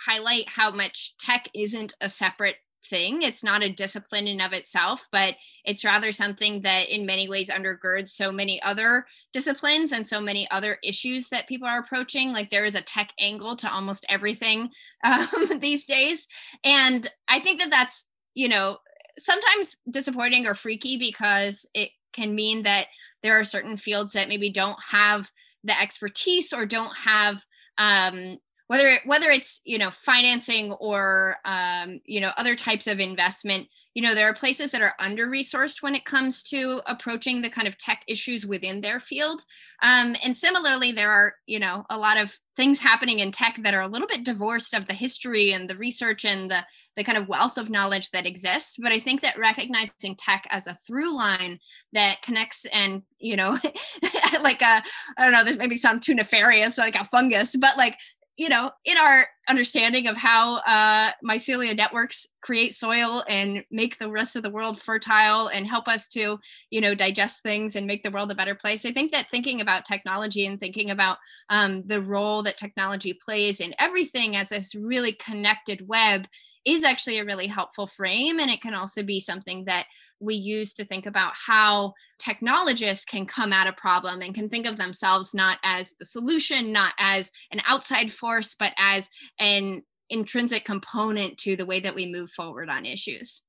highlight 0.05 0.47
how 0.47 0.71
much 0.71 1.17
tech 1.17 1.49
isn't 1.53 1.93
a 2.01 2.09
separate 2.09 2.57
thing. 2.89 3.21
It's 3.21 3.43
not 3.43 3.63
a 3.63 3.69
discipline 3.69 4.27
in 4.27 4.41
of 4.41 4.53
itself, 4.53 5.07
but 5.11 5.35
it's 5.65 5.85
rather 5.85 6.11
something 6.11 6.61
that 6.61 6.89
in 6.89 7.05
many 7.05 7.27
ways 7.27 7.49
undergirds 7.49 8.09
so 8.09 8.31
many 8.31 8.61
other 8.61 9.05
disciplines 9.33 9.91
and 9.91 10.05
so 10.05 10.19
many 10.19 10.49
other 10.51 10.77
issues 10.83 11.29
that 11.29 11.47
people 11.47 11.67
are 11.67 11.79
approaching. 11.79 12.33
Like 12.33 12.49
there 12.49 12.65
is 12.65 12.75
a 12.75 12.81
tech 12.81 13.13
angle 13.19 13.55
to 13.57 13.71
almost 13.71 14.05
everything 14.09 14.69
um, 15.03 15.59
these 15.59 15.85
days. 15.85 16.27
And 16.63 17.07
I 17.27 17.39
think 17.39 17.61
that 17.61 17.69
that's, 17.69 18.09
you 18.33 18.49
know, 18.49 18.77
sometimes 19.17 19.77
disappointing 19.89 20.47
or 20.47 20.53
freaky 20.53 20.97
because 20.97 21.67
it 21.73 21.89
can 22.13 22.35
mean 22.35 22.63
that 22.63 22.85
there 23.23 23.39
are 23.39 23.43
certain 23.43 23.77
fields 23.77 24.13
that 24.13 24.29
maybe 24.29 24.49
don't 24.49 24.77
have 24.91 25.29
the 25.63 25.79
expertise 25.79 26.53
or 26.53 26.65
don't 26.65 26.95
have 26.95 27.43
um, 27.77 28.37
whether 28.67 28.87
it, 28.87 29.01
whether 29.05 29.29
it's 29.29 29.61
you 29.65 29.77
know 29.77 29.91
financing 29.91 30.73
or 30.73 31.37
um, 31.45 31.99
you 32.05 32.21
know 32.21 32.31
other 32.37 32.55
types 32.55 32.87
of 32.87 32.99
investment 32.99 33.67
you 33.97 34.03
know 34.03 34.13
there 34.13 34.29
are 34.29 34.33
places 34.33 34.69
that 34.69 34.81
are 34.83 34.93
under 34.99 35.25
resourced 35.25 35.81
when 35.81 35.95
it 35.95 36.05
comes 36.05 36.43
to 36.43 36.81
approaching 36.85 37.41
the 37.41 37.49
kind 37.49 37.67
of 37.67 37.79
tech 37.79 38.03
issues 38.07 38.45
within 38.45 38.79
their 38.79 38.99
field. 38.99 39.41
Um, 39.81 40.15
and 40.23 40.37
similarly 40.37 40.91
there 40.91 41.09
are 41.09 41.33
you 41.47 41.57
know 41.57 41.83
a 41.89 41.97
lot 41.97 42.17
of 42.17 42.37
things 42.55 42.79
happening 42.79 43.19
in 43.19 43.31
tech 43.31 43.57
that 43.63 43.73
are 43.73 43.81
a 43.81 43.87
little 43.87 44.07
bit 44.07 44.23
divorced 44.23 44.75
of 44.75 44.85
the 44.85 44.93
history 44.93 45.51
and 45.51 45.67
the 45.67 45.77
research 45.77 46.25
and 46.25 46.51
the 46.51 46.63
the 46.95 47.03
kind 47.03 47.17
of 47.17 47.27
wealth 47.27 47.57
of 47.57 47.71
knowledge 47.71 48.11
that 48.11 48.27
exists. 48.27 48.77
But 48.79 48.91
i 48.91 48.99
think 48.99 49.21
that 49.21 49.39
recognizing 49.39 50.15
tech 50.15 50.45
as 50.51 50.67
a 50.67 50.75
through 50.75 51.17
line 51.17 51.57
that 51.93 52.21
connects 52.21 52.65
and 52.71 53.01
you 53.17 53.35
know 53.35 53.57
like 54.43 54.61
a 54.61 54.83
i 55.17 55.23
don't 55.23 55.31
know 55.31 55.43
this 55.43 55.57
maybe 55.57 55.75
sound 55.75 56.03
too 56.03 56.13
nefarious 56.13 56.77
like 56.77 56.95
a 56.95 57.05
fungus 57.05 57.55
but 57.55 57.77
like 57.77 57.97
you 58.37 58.49
know, 58.49 58.71
in 58.85 58.95
our 58.97 59.25
understanding 59.49 60.07
of 60.07 60.15
how 60.15 60.57
uh, 60.67 61.09
mycelia 61.27 61.75
networks 61.75 62.27
create 62.41 62.73
soil 62.73 63.23
and 63.27 63.63
make 63.71 63.97
the 63.97 64.09
rest 64.09 64.35
of 64.35 64.43
the 64.43 64.49
world 64.49 64.79
fertile 64.79 65.49
and 65.49 65.65
help 65.65 65.87
us 65.87 66.07
to, 66.07 66.39
you 66.69 66.79
know, 66.79 66.93
digest 66.93 67.41
things 67.41 67.75
and 67.75 67.87
make 67.87 68.03
the 68.03 68.11
world 68.11 68.31
a 68.31 68.35
better 68.35 68.53
place. 68.53 68.85
I 68.85 68.91
think 68.91 69.11
that 69.11 69.29
thinking 69.31 69.59
about 69.59 69.85
technology 69.85 70.45
and 70.45 70.59
thinking 70.59 70.91
about 70.91 71.17
um, 71.49 71.81
the 71.87 72.01
role 72.01 72.43
that 72.43 72.57
technology 72.57 73.13
plays 73.13 73.59
in 73.59 73.73
everything 73.79 74.35
as 74.35 74.49
this 74.49 74.75
really 74.75 75.13
connected 75.13 75.87
web 75.87 76.27
is 76.63 76.83
actually 76.83 77.17
a 77.17 77.25
really 77.25 77.47
helpful 77.47 77.87
frame. 77.87 78.39
And 78.39 78.51
it 78.51 78.61
can 78.61 78.75
also 78.75 79.01
be 79.01 79.19
something 79.19 79.65
that 79.65 79.87
we 80.19 80.35
use 80.35 80.73
to 80.73 80.85
think 80.85 81.05
about 81.05 81.33
how 81.35 81.93
technologists 82.17 83.05
can 83.05 83.25
come 83.25 83.53
at 83.53 83.67
a 83.67 83.73
problem 83.73 84.21
and 84.21 84.33
can 84.33 84.49
think 84.49 84.67
of 84.67 84.77
themselves 84.77 85.33
not 85.33 85.59
as 85.63 85.93
the 85.99 86.05
solution, 86.05 86.71
not 86.71 86.93
as 86.99 87.31
an 87.51 87.61
outside 87.67 88.11
force, 88.11 88.55
but 88.57 88.73
as 88.77 89.09
an 89.39 89.83
intrinsic 90.09 90.65
component 90.65 91.37
to 91.37 91.55
the 91.55 91.65
way 91.65 91.79
that 91.79 91.95
we 91.95 92.11
move 92.11 92.29
forward 92.29 92.69
on 92.69 92.85
issues. 92.85 93.43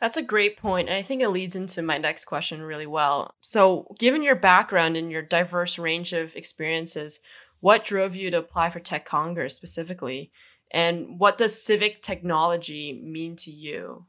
That's 0.00 0.16
a 0.16 0.22
great 0.22 0.58
point, 0.58 0.88
and 0.88 0.98
I 0.98 1.02
think 1.02 1.22
it 1.22 1.30
leads 1.30 1.56
into 1.56 1.80
my 1.80 1.98
next 1.98 2.26
question 2.26 2.62
really 2.62 2.86
well. 2.86 3.34
So, 3.40 3.94
given 3.98 4.22
your 4.22 4.34
background 4.34 4.96
and 4.96 5.10
your 5.10 5.22
diverse 5.22 5.78
range 5.78 6.12
of 6.12 6.34
experiences, 6.34 7.20
what 7.60 7.84
drove 7.84 8.14
you 8.14 8.30
to 8.30 8.38
apply 8.38 8.70
for 8.70 8.80
Tech 8.80 9.06
Congress 9.06 9.54
specifically? 9.54 10.30
And 10.70 11.18
what 11.18 11.38
does 11.38 11.62
civic 11.62 12.02
technology 12.02 13.00
mean 13.02 13.36
to 13.36 13.50
you? 13.50 14.06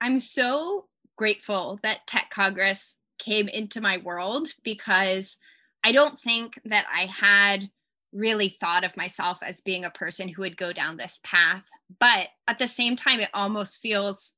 I'm 0.00 0.18
so 0.18 0.86
grateful 1.18 1.78
that 1.82 2.06
Tech 2.06 2.30
Congress 2.30 2.96
came 3.18 3.48
into 3.48 3.80
my 3.80 3.98
world 3.98 4.48
because 4.62 5.36
I 5.84 5.92
don't 5.92 6.18
think 6.18 6.58
that 6.64 6.86
I 6.92 7.06
had 7.06 7.68
really 8.12 8.48
thought 8.48 8.84
of 8.84 8.96
myself 8.96 9.38
as 9.42 9.60
being 9.60 9.84
a 9.84 9.90
person 9.90 10.28
who 10.28 10.42
would 10.42 10.56
go 10.56 10.72
down 10.72 10.96
this 10.96 11.20
path. 11.22 11.64
But 12.00 12.28
at 12.46 12.58
the 12.58 12.66
same 12.66 12.96
time, 12.96 13.20
it 13.20 13.28
almost 13.34 13.80
feels 13.80 14.34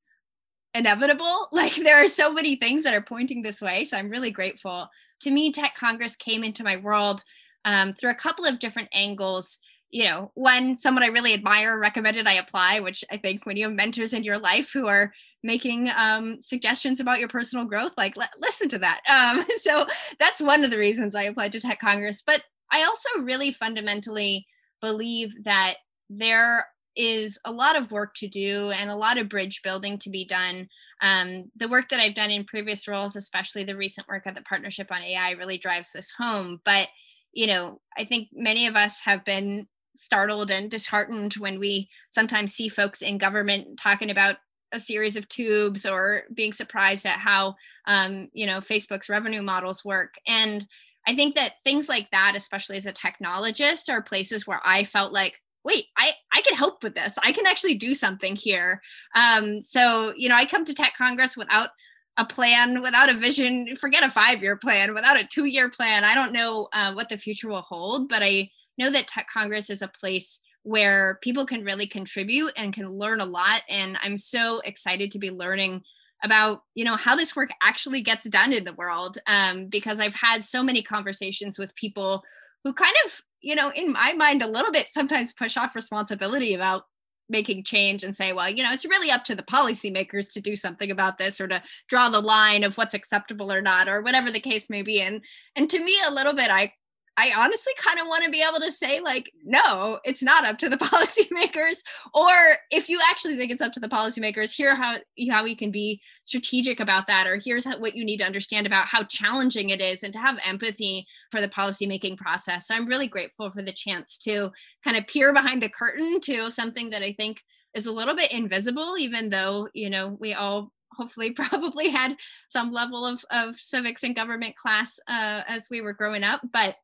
inevitable. 0.75 1.49
Like 1.52 1.76
there 1.76 2.02
are 2.02 2.08
so 2.08 2.32
many 2.32 2.56
things 2.56 2.82
that 2.84 2.94
are 2.94 3.02
pointing 3.02 3.42
this 3.42 3.60
way. 3.60 3.84
So 3.84 3.96
I'm 3.96 4.08
really 4.08 4.30
grateful. 4.30 4.88
To 5.20 5.30
me, 5.30 5.52
Tech 5.52 5.75
Congress 5.75 6.16
came 6.16 6.42
into 6.42 6.64
my 6.64 6.76
world 6.76 7.22
um, 7.64 7.92
through 7.92 8.10
a 8.10 8.14
couple 8.14 8.46
of 8.46 8.58
different 8.58 8.88
angles 8.92 9.58
you 9.90 10.04
know, 10.04 10.30
when 10.35 10.76
someone 10.76 11.02
I 11.02 11.09
really 11.09 11.35
admire 11.35 11.78
recommended 11.78 12.28
I 12.28 12.35
apply, 12.35 12.80
which 12.80 13.04
I 13.11 13.16
think 13.16 13.44
when 13.44 13.56
you 13.56 13.64
have 13.64 13.75
mentors 13.75 14.12
in 14.12 14.23
your 14.23 14.38
life 14.38 14.70
who 14.73 14.87
are 14.87 15.12
making 15.42 15.90
um, 15.97 16.40
suggestions 16.40 17.00
about 17.00 17.18
your 17.18 17.28
personal 17.28 17.64
growth, 17.64 17.92
like 17.97 18.16
l- 18.16 18.28
listen 18.40 18.68
to 18.70 18.78
that. 18.78 19.00
Um, 19.11 19.44
so 19.61 19.87
that's 20.18 20.40
one 20.40 20.64
of 20.64 20.70
the 20.70 20.78
reasons 20.78 21.14
I 21.14 21.25
applied 21.25 21.52
to 21.52 21.61
Tech 21.61 21.80
Congress. 21.80 22.23
But 22.25 22.42
I 22.73 22.85
also 22.85 23.09
really 23.20 23.52
fundamentally 23.52 24.47
believe 24.80 25.30
that 25.44 25.75
there 26.09 26.66
is 26.97 27.38
a 27.44 27.52
lot 27.52 27.76
of 27.76 27.90
work 27.90 28.14
to 28.14 28.28
do 28.28 28.70
and 28.70 28.90
a 28.90 28.97
lot 28.97 29.18
of 29.18 29.28
bridge 29.28 29.62
building 29.62 29.99
to 29.99 30.11
be 30.11 30.25
done. 30.25 30.68
Um, 31.02 31.50
the 31.56 31.68
work 31.68 31.88
that 31.88 32.00
I've 32.00 32.14
done 32.14 32.30
in 32.30 32.44
previous 32.44 32.87
roles, 32.87 33.16
especially 33.16 33.64
the 33.64 33.76
recent 33.76 34.09
work 34.09 34.23
at 34.26 34.35
the 34.35 34.42
Partnership 34.42 34.88
on 34.90 35.02
AI, 35.02 35.32
really 35.32 35.59
drives 35.59 35.92
this 35.92 36.12
home. 36.16 36.61
But 36.64 36.88
you 37.32 37.47
know, 37.47 37.80
I 37.97 38.04
think 38.04 38.28
many 38.32 38.66
of 38.66 38.76
us 38.76 39.00
have 39.04 39.25
been 39.25 39.66
startled 39.94 40.50
and 40.50 40.70
disheartened 40.70 41.35
when 41.35 41.59
we 41.59 41.88
sometimes 42.11 42.54
see 42.54 42.68
folks 42.68 43.02
in 43.02 43.18
government 43.18 43.78
talking 43.78 44.11
about 44.11 44.37
a 44.73 44.78
series 44.78 45.16
of 45.16 45.28
tubes 45.28 45.85
or 45.85 46.23
being 46.35 46.52
surprised 46.52 47.06
at 47.06 47.18
how 47.18 47.56
um, 47.87 48.28
you 48.32 48.47
know 48.47 48.61
facebook's 48.61 49.09
revenue 49.09 49.42
models 49.42 49.85
work. 49.85 50.14
And 50.26 50.66
i 51.06 51.14
think 51.14 51.35
that 51.35 51.54
things 51.64 51.88
like 51.88 52.09
that 52.12 52.35
especially 52.37 52.76
as 52.76 52.87
a 52.87 52.92
technologist 52.92 53.88
are 53.88 54.02
places 54.02 54.47
where 54.47 54.61
i 54.64 54.85
felt 54.85 55.12
like 55.12 55.40
wait 55.64 55.87
i 55.97 56.11
i 56.32 56.40
can 56.42 56.56
help 56.56 56.82
with 56.82 56.94
this. 56.94 57.14
I 57.25 57.32
can 57.32 57.47
actually 57.47 57.75
do 57.75 57.94
something 57.94 58.37
here. 58.37 58.80
Um, 59.14 59.61
so 59.61 60.12
you 60.16 60.28
know 60.28 60.37
i 60.37 60.44
come 60.44 60.64
to 60.64 60.75
tech 60.75 60.94
congress 60.97 61.37
without 61.37 61.70
a 62.16 62.25
plan 62.25 62.82
without 62.82 63.09
a 63.09 63.14
vision 63.14 63.76
forget 63.76 64.04
a 64.04 64.11
five 64.11 64.42
year 64.42 64.56
plan 64.56 64.94
without 64.94 65.18
a 65.18 65.25
two 65.25 65.47
year 65.47 65.70
plan. 65.70 66.04
I 66.04 66.14
don't 66.14 66.32
know 66.32 66.68
uh, 66.73 66.92
what 66.92 67.09
the 67.09 67.16
future 67.16 67.49
will 67.49 67.62
hold 67.62 68.09
but 68.09 68.23
i 68.23 68.50
know 68.78 68.90
that 68.90 69.08
Tech 69.08 69.26
Congress 69.32 69.70
is 69.70 69.82
a 69.82 69.88
place 69.88 70.40
where 70.62 71.18
people 71.22 71.46
can 71.46 71.64
really 71.64 71.86
contribute 71.86 72.52
and 72.56 72.72
can 72.72 72.88
learn 72.88 73.20
a 73.20 73.24
lot. 73.24 73.62
And 73.68 73.96
I'm 74.02 74.18
so 74.18 74.60
excited 74.64 75.10
to 75.12 75.18
be 75.18 75.30
learning 75.30 75.82
about 76.22 76.62
you 76.74 76.84
know 76.84 76.96
how 76.96 77.16
this 77.16 77.34
work 77.34 77.50
actually 77.62 78.02
gets 78.02 78.28
done 78.28 78.52
in 78.52 78.64
the 78.64 78.74
world 78.74 79.18
um, 79.26 79.66
because 79.68 79.98
I've 79.98 80.14
had 80.14 80.44
so 80.44 80.62
many 80.62 80.82
conversations 80.82 81.58
with 81.58 81.74
people 81.76 82.22
who 82.62 82.74
kind 82.74 82.94
of 83.06 83.22
you 83.40 83.54
know 83.54 83.72
in 83.74 83.92
my 83.92 84.12
mind 84.12 84.42
a 84.42 84.46
little 84.46 84.70
bit 84.70 84.88
sometimes 84.88 85.32
push 85.32 85.56
off 85.56 85.74
responsibility 85.74 86.54
about 86.54 86.84
making 87.30 87.62
change 87.62 88.02
and 88.02 88.14
say, 88.14 88.32
well, 88.32 88.50
you 88.50 88.62
know, 88.62 88.72
it's 88.72 88.84
really 88.84 89.10
up 89.10 89.24
to 89.24 89.34
the 89.34 89.42
policymakers 89.42 90.32
to 90.32 90.40
do 90.40 90.56
something 90.56 90.90
about 90.90 91.16
this 91.16 91.40
or 91.40 91.46
to 91.46 91.62
draw 91.88 92.08
the 92.08 92.20
line 92.20 92.64
of 92.64 92.76
what's 92.76 92.92
acceptable 92.92 93.52
or 93.52 93.62
not, 93.62 93.88
or 93.88 94.02
whatever 94.02 94.30
the 94.30 94.40
case 94.40 94.68
may 94.68 94.82
be. 94.82 95.00
And 95.00 95.22
and 95.56 95.70
to 95.70 95.82
me, 95.82 95.94
a 96.06 96.12
little 96.12 96.34
bit, 96.34 96.50
I 96.50 96.72
I 97.20 97.34
honestly 97.36 97.74
kind 97.76 98.00
of 98.00 98.06
want 98.06 98.24
to 98.24 98.30
be 98.30 98.42
able 98.42 98.60
to 98.60 98.72
say, 98.72 99.00
like, 99.00 99.30
no, 99.44 100.00
it's 100.04 100.22
not 100.22 100.46
up 100.46 100.56
to 100.58 100.70
the 100.70 100.76
policymakers. 100.78 101.82
Or 102.14 102.30
if 102.70 102.88
you 102.88 102.98
actually 103.10 103.36
think 103.36 103.52
it's 103.52 103.60
up 103.60 103.72
to 103.74 103.80
the 103.80 103.88
policymakers, 103.88 104.54
here 104.54 104.74
how 104.74 104.96
how 105.30 105.44
you 105.44 105.54
can 105.54 105.70
be 105.70 106.00
strategic 106.24 106.80
about 106.80 107.06
that, 107.08 107.26
or 107.26 107.36
here's 107.36 107.66
how, 107.66 107.78
what 107.78 107.94
you 107.94 108.06
need 108.06 108.18
to 108.18 108.26
understand 108.26 108.66
about 108.66 108.86
how 108.86 109.02
challenging 109.02 109.68
it 109.68 109.82
is, 109.82 110.02
and 110.02 110.14
to 110.14 110.18
have 110.18 110.40
empathy 110.46 111.06
for 111.30 111.42
the 111.42 111.48
policymaking 111.48 112.16
process. 112.16 112.66
So 112.66 112.74
I'm 112.74 112.86
really 112.86 113.06
grateful 113.08 113.50
for 113.50 113.60
the 113.60 113.72
chance 113.72 114.16
to 114.18 114.50
kind 114.82 114.96
of 114.96 115.06
peer 115.06 115.34
behind 115.34 115.62
the 115.62 115.68
curtain 115.68 116.20
to 116.22 116.50
something 116.50 116.88
that 116.90 117.02
I 117.02 117.12
think 117.12 117.42
is 117.74 117.86
a 117.86 117.92
little 117.92 118.16
bit 118.16 118.32
invisible, 118.32 118.96
even 118.98 119.28
though 119.28 119.68
you 119.74 119.90
know 119.90 120.16
we 120.18 120.32
all 120.32 120.72
hopefully 120.92 121.30
probably 121.42 121.90
had 121.90 122.16
some 122.48 122.72
level 122.72 123.04
of, 123.04 123.22
of 123.30 123.60
civics 123.60 124.04
and 124.04 124.16
government 124.16 124.56
class 124.56 124.98
uh, 125.06 125.42
as 125.46 125.68
we 125.70 125.80
were 125.80 125.92
growing 125.92 126.24
up 126.24 126.40
but 126.52 126.74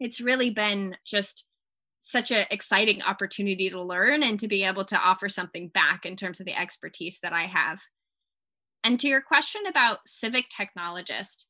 it's 0.00 0.20
really 0.20 0.50
been 0.50 0.96
just 1.06 1.46
such 2.00 2.30
an 2.30 2.46
exciting 2.50 3.02
opportunity 3.02 3.68
to 3.68 3.82
learn 3.82 4.22
and 4.22 4.40
to 4.40 4.48
be 4.48 4.64
able 4.64 4.84
to 4.86 4.98
offer 4.98 5.28
something 5.28 5.68
back 5.68 6.06
in 6.06 6.16
terms 6.16 6.40
of 6.40 6.46
the 6.46 6.58
expertise 6.58 7.18
that 7.22 7.34
I 7.34 7.42
have. 7.42 7.82
And 8.82 8.98
to 9.00 9.08
your 9.08 9.20
question 9.20 9.60
about 9.68 10.08
civic 10.08 10.46
technologist, 10.48 11.44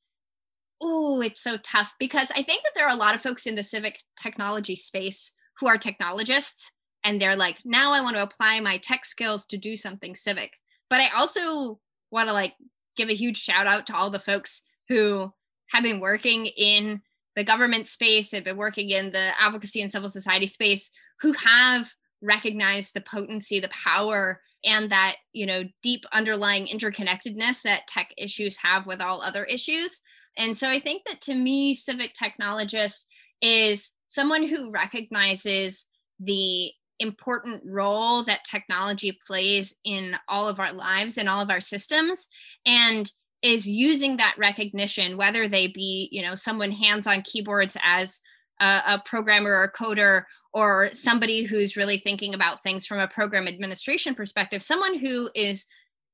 oh, 0.83 1.21
it's 1.21 1.43
so 1.43 1.57
tough 1.59 1.95
because 2.01 2.33
I 2.33 2.43
think 2.43 2.65
that 2.65 2.73
there 2.75 2.87
are 2.87 2.95
a 2.95 2.99
lot 2.99 3.15
of 3.15 3.21
folks 3.21 3.47
in 3.47 3.55
the 3.55 3.63
civic 3.63 4.01
technology 4.21 4.75
space 4.75 5.33
who 5.61 5.69
are 5.69 5.79
technologists 5.79 6.73
and 7.05 7.21
they're 7.21 7.37
like, 7.37 7.59
now 7.65 7.93
I 7.93 8.01
want 8.01 8.17
to 8.17 8.23
apply 8.23 8.59
my 8.61 8.79
tech 8.79 9.05
skills 9.05 9.47
to 9.47 9.57
do 9.57 9.77
something 9.77 10.17
civic. 10.17 10.53
But 10.89 11.01
I 11.01 11.11
also 11.17 11.79
want 12.11 12.29
to 12.29 12.35
like 12.35 12.55
give 12.97 13.09
a 13.09 13.15
huge 13.15 13.39
shout 13.39 13.67
out 13.67 13.87
to 13.87 13.97
all 13.97 14.11
the 14.11 14.19
folks 14.19 14.63
who 14.89 15.33
have 15.71 15.85
been 15.85 16.01
working 16.01 16.47
in 16.47 17.03
the 17.37 17.45
government 17.45 17.89
space, 17.89 18.33
have 18.33 18.45
been 18.45 18.57
working 18.57 18.91
in 18.91 19.13
the 19.13 19.33
advocacy 19.39 19.81
and 19.83 19.91
civil 19.91 20.09
society 20.09 20.47
space, 20.47 20.91
who 21.21 21.33
have 21.33 21.91
recognized 22.23 22.95
the 22.95 23.01
potency, 23.01 23.61
the 23.61 23.69
power, 23.69 24.41
and 24.65 24.91
that 24.91 25.17
you 25.33 25.47
know 25.47 25.65
deep 25.83 26.05
underlying 26.13 26.67
interconnectedness 26.67 27.63
that 27.63 27.87
tech 27.87 28.13
issues 28.17 28.59
have 28.59 28.87
with 28.87 29.01
all 29.01 29.23
other 29.23 29.45
issues. 29.45 30.03
And 30.37 30.57
so 30.57 30.69
I 30.69 30.79
think 30.79 31.03
that 31.07 31.21
to 31.23 31.35
me, 31.35 31.75
civic 31.75 32.15
technologist 32.15 33.07
is 33.41 33.93
someone 34.07 34.47
who 34.47 34.71
recognizes 34.71 35.87
the 36.19 36.73
important 36.99 37.63
role 37.65 38.23
that 38.25 38.45
technology 38.45 39.19
plays 39.27 39.77
in 39.85 40.15
all 40.29 40.49
of 40.49 40.61
our 40.61 40.73
lives 40.73 41.17
and 41.17 41.29
all 41.29 41.41
of 41.41 41.51
our 41.51 41.61
systems 41.61 42.29
and 42.67 43.11
is 43.43 43.69
using 43.69 44.17
that 44.17 44.35
recognition 44.39 45.17
whether 45.17 45.49
they 45.49 45.67
be 45.67 46.09
you 46.13 46.23
know 46.23 46.35
someone 46.35 46.71
hands 46.71 47.07
on 47.07 47.23
keyboards 47.23 47.77
as 47.83 48.21
a, 48.61 48.83
a, 48.87 49.03
programmer 49.05 49.55
or 49.55 49.73
coder 49.73 50.25
or 50.53 50.91
somebody 50.93 51.45
who's 51.45 51.77
really 51.77 51.97
thinking 51.97 52.35
about 52.35 52.63
things 52.63 52.87
from 52.87 52.99
a 52.99 53.09
program 53.09 53.49
administration 53.49 54.15
perspective 54.15 54.63
someone 54.63 54.99
who 54.99 55.31
is 55.35 55.67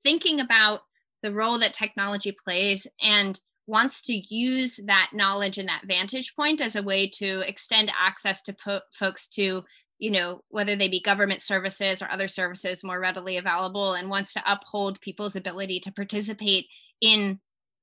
thinking 0.03 0.41
about 0.41 0.81
the 1.23 1.33
role 1.33 1.59
that 1.59 1.73
technology 1.73 2.33
plays 2.33 2.87
and 3.03 3.41
wants 3.67 4.01
to 4.01 4.15
use 4.15 4.79
that 4.87 5.11
knowledge 5.13 5.59
and 5.59 5.69
that 5.69 5.83
vantage 5.87 6.35
point 6.37 6.61
as 6.61 6.77
a 6.77 6.83
way 6.83 7.07
to 7.07 7.41
extend 7.41 7.91
access 8.01 8.43
to 8.43 8.53
po- 8.53 8.81
folks 8.93 9.27
to 9.27 9.65
you 9.99 10.11
know, 10.11 10.43
whether 10.49 10.77
they 10.77 10.89
be 10.89 11.01
government 11.01 11.41
services 11.41 12.03
or 12.03 12.11
other 12.11 12.29
services 12.29 12.85
more 12.85 13.01
readily 13.01 13.37
available 13.37 13.95
and 13.95 14.11
wants 14.11 14.33
to 14.35 14.43
uphold 14.47 15.01
people's 15.01 15.37
ability 15.37 15.81
to 15.81 15.93
participate 15.93 16.67
in 17.01 17.41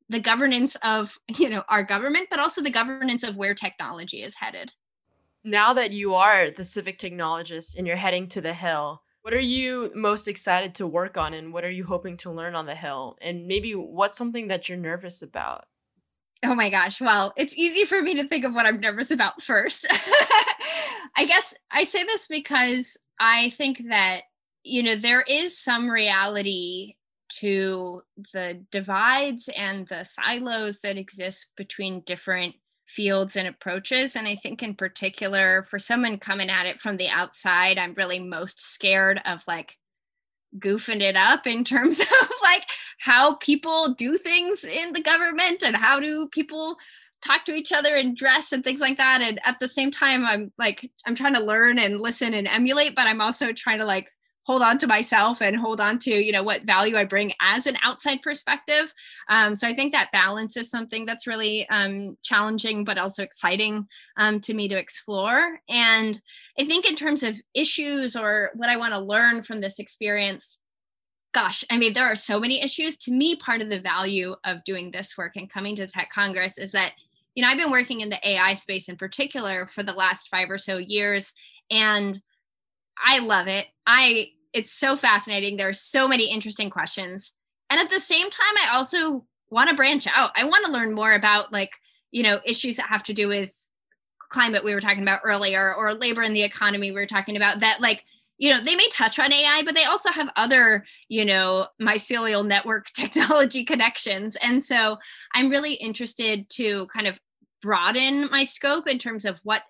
the 0.10 0.20
governance 0.20 0.76
of, 0.84 1.18
you 1.38 1.50
know, 1.50 1.64
our 1.70 1.84
government, 1.84 2.28
but 2.30 2.40
also 2.40 2.62
the 2.62 2.70
governance 2.70 3.24
of 3.24 3.36
where 3.36 3.54
technology 3.54 4.22
is 4.22 4.36
headed. 4.36 4.74
Now 5.44 5.74
that 5.74 5.92
you 5.92 6.14
are 6.14 6.52
the 6.52 6.64
civic 6.64 6.98
technologist 6.98 7.76
and 7.76 7.86
you're 7.86 7.98
heading 7.98 8.28
to 8.30 8.42
the 8.42 8.54
Hill, 8.54 9.02
what 9.24 9.34
are 9.34 9.40
you 9.40 9.92
most 9.96 10.28
excited 10.28 10.76
to 10.76 10.88
work 10.88 11.18
on 11.18 11.34
and 11.34 11.54
what 11.54 11.66
are 11.66 11.72
you 11.72 11.86
hoping 11.86 12.18
to 12.18 12.32
learn 12.32 12.56
on 12.56 12.66
the 12.66 12.76
Hill? 12.76 13.18
And 13.22 13.48
maybe 13.48 13.72
what's 13.74 14.18
something 14.18 14.48
that 14.48 14.70
you're 14.70 14.78
nervous 14.78 15.22
about? 15.22 15.66
Oh 16.44 16.56
my 16.56 16.70
gosh. 16.70 17.00
Well, 17.00 17.34
it's 17.38 17.58
easy 17.58 17.86
for 17.86 18.02
me 18.02 18.16
to 18.16 18.28
think 18.28 18.44
of 18.44 18.54
what 18.54 18.66
I'm 18.66 18.80
nervous 18.80 19.12
about 19.12 19.42
first. 19.42 19.88
I 21.16 21.26
guess 21.26 21.54
I 21.72 21.84
say 21.86 22.04
this 22.04 22.28
because 22.28 22.98
I 23.20 23.52
think 23.52 23.90
that, 23.90 24.22
you 24.64 24.84
know, 24.84 24.96
there 24.96 25.24
is 25.28 25.58
some 25.58 25.90
reality 25.90 26.96
to 27.40 28.04
the 28.34 28.64
divides 28.72 29.50
and 29.58 29.88
the 29.88 30.04
silos 30.04 30.80
that 30.82 30.98
exist 30.98 31.52
between 31.56 32.02
different 32.02 32.56
fields 32.86 33.36
and 33.36 33.48
approaches. 33.48 34.16
And 34.16 34.28
I 34.28 34.36
think, 34.36 34.62
in 34.62 34.76
particular, 34.76 35.64
for 35.64 35.80
someone 35.80 36.18
coming 36.18 36.50
at 36.50 36.66
it 36.66 36.82
from 36.82 36.98
the 36.98 37.10
outside, 37.10 37.78
I'm 37.78 37.94
really 37.94 38.20
most 38.20 38.60
scared 38.60 39.22
of 39.26 39.44
like 39.48 39.78
goofing 40.60 41.02
it 41.02 41.16
up 41.16 41.48
in 41.48 41.64
terms 41.64 42.00
of 42.22 42.30
like 42.44 42.66
how 43.00 43.36
people 43.36 43.90
do 43.90 44.18
things 44.18 44.64
in 44.64 44.94
the 44.94 45.02
government 45.02 45.64
and 45.64 45.76
how 45.76 46.00
do 46.00 46.28
people 46.28 46.78
talk 47.22 47.46
to 47.46 47.56
each 47.56 47.72
other 47.72 47.96
and 47.96 48.18
dress 48.18 48.52
and 48.52 48.64
things 48.64 48.82
like 48.82 48.98
that. 48.98 49.22
And 49.22 49.40
at 49.46 49.60
the 49.60 49.68
same 49.68 49.92
time 49.92 50.26
i'm 50.26 50.52
like 50.58 50.90
i'm 51.06 51.16
trying 51.16 51.36
to 51.36 51.44
learn 51.44 51.80
and 51.80 52.02
listen 52.02 52.34
and 52.34 52.48
emulate 52.48 52.96
but 52.96 53.08
i'm 53.08 53.22
also 53.22 53.52
trying 53.54 53.80
to 53.80 53.86
like 53.86 54.13
hold 54.46 54.62
on 54.62 54.78
to 54.78 54.88
myself 54.88 55.42
and 55.42 55.56
hold 55.56 55.80
on 55.80 55.98
to 55.98 56.12
you 56.12 56.32
know 56.32 56.44
what 56.44 56.64
value 56.64 56.96
i 56.96 57.04
bring 57.04 57.34
as 57.42 57.68
an 57.68 57.78
outside 57.84 58.22
perspective. 58.22 58.94
Um, 59.30 59.56
so 59.56 59.68
i 59.68 59.74
think 59.74 59.94
that 59.94 60.12
balance 60.12 60.58
is 60.58 60.70
something 60.70 61.06
that's 61.06 61.28
really 61.28 61.68
um, 61.70 62.18
challenging 62.24 62.84
but 62.84 62.98
also 62.98 63.24
exciting 63.24 63.88
um, 64.18 64.40
to 64.42 64.54
me 64.54 64.68
to 64.68 64.78
explore. 64.78 65.60
And 65.70 66.20
i 66.60 66.66
think 66.66 66.86
in 66.86 66.96
terms 66.96 67.24
of 67.24 67.40
issues 67.54 68.16
or 68.16 68.52
what 68.56 68.70
i 68.70 68.78
want 68.78 68.94
to 68.94 69.00
learn 69.00 69.44
from 69.44 69.62
this 69.62 69.80
experience 69.80 70.60
gosh 71.34 71.64
i 71.72 71.78
mean 71.78 71.94
there 71.94 72.06
are 72.06 72.16
so 72.16 72.40
many 72.40 72.62
issues. 72.62 72.98
To 73.00 73.12
me 73.12 73.36
part 73.36 73.62
of 73.62 73.70
the 73.70 73.80
value 73.80 74.36
of 74.44 74.64
doing 74.64 74.92
this 74.92 75.18
work 75.18 75.36
and 75.36 75.50
coming 75.50 75.76
to 75.78 75.88
tech 75.88 76.10
congress 76.10 76.58
is 76.58 76.72
that 76.74 76.94
you 77.36 77.44
know 77.44 77.50
i've 77.50 77.58
been 77.58 77.72
working 77.72 78.02
in 78.02 78.10
the 78.10 78.28
ai 78.28 78.54
space 78.54 78.90
in 78.90 78.96
particular 78.96 79.66
for 79.66 79.84
the 79.84 79.94
last 79.94 80.30
five 80.30 80.50
or 80.52 80.58
so 80.58 80.78
years 80.78 81.34
and 81.72 82.20
I 82.98 83.20
love 83.20 83.48
it. 83.48 83.68
I 83.86 84.30
it's 84.54 84.72
so 84.72 84.96
fascinating. 84.96 85.58
There 85.58 85.70
are 85.70 85.74
so 85.74 86.08
many 86.08 86.30
interesting 86.30 86.70
questions. 86.70 87.34
And 87.70 87.80
at 87.80 87.90
the 87.90 88.00
same 88.00 88.30
time, 88.30 88.56
I 88.64 88.76
also 88.76 89.26
want 89.50 89.70
to 89.70 89.76
branch 89.76 90.08
out. 90.08 90.32
I 90.36 90.44
want 90.44 90.66
to 90.66 90.72
learn 90.72 90.94
more 90.94 91.14
about 91.14 91.52
like, 91.52 91.72
you 92.12 92.22
know, 92.22 92.40
issues 92.46 92.76
that 92.76 92.86
have 92.88 93.04
to 93.04 93.14
do 93.14 93.28
with 93.28 93.52
climate 94.34 94.64
we 94.64 94.74
were 94.74 94.82
talking 94.82 95.04
about 95.04 95.22
earlier 95.24 95.74
or 95.76 95.94
labor 95.94 96.24
in 96.24 96.34
the 96.34 96.42
economy 96.42 96.90
we 96.90 97.00
were 97.00 97.06
talking 97.06 97.38
about 97.38 97.60
that 97.60 97.80
like 97.80 98.04
you 98.40 98.50
know 98.50 98.60
they 98.60 98.76
may 98.76 98.88
touch 98.92 99.20
on 99.20 99.32
ai 99.32 99.62
but 99.64 99.76
they 99.76 99.84
also 99.84 100.10
have 100.10 100.28
other 100.36 100.84
you 101.08 101.24
know 101.24 101.68
mycelial 101.80 102.44
network 102.44 102.88
technology 102.96 103.64
connections 103.64 104.36
and 104.42 104.64
so 104.64 104.98
i'm 105.36 105.50
really 105.50 105.76
interested 105.76 106.50
to 106.50 106.88
kind 106.88 107.06
of 107.06 107.20
broaden 107.62 108.28
my 108.32 108.44
scope 108.44 108.90
in 108.90 108.98
terms 108.98 109.24
of 109.24 109.40
what 109.44 109.62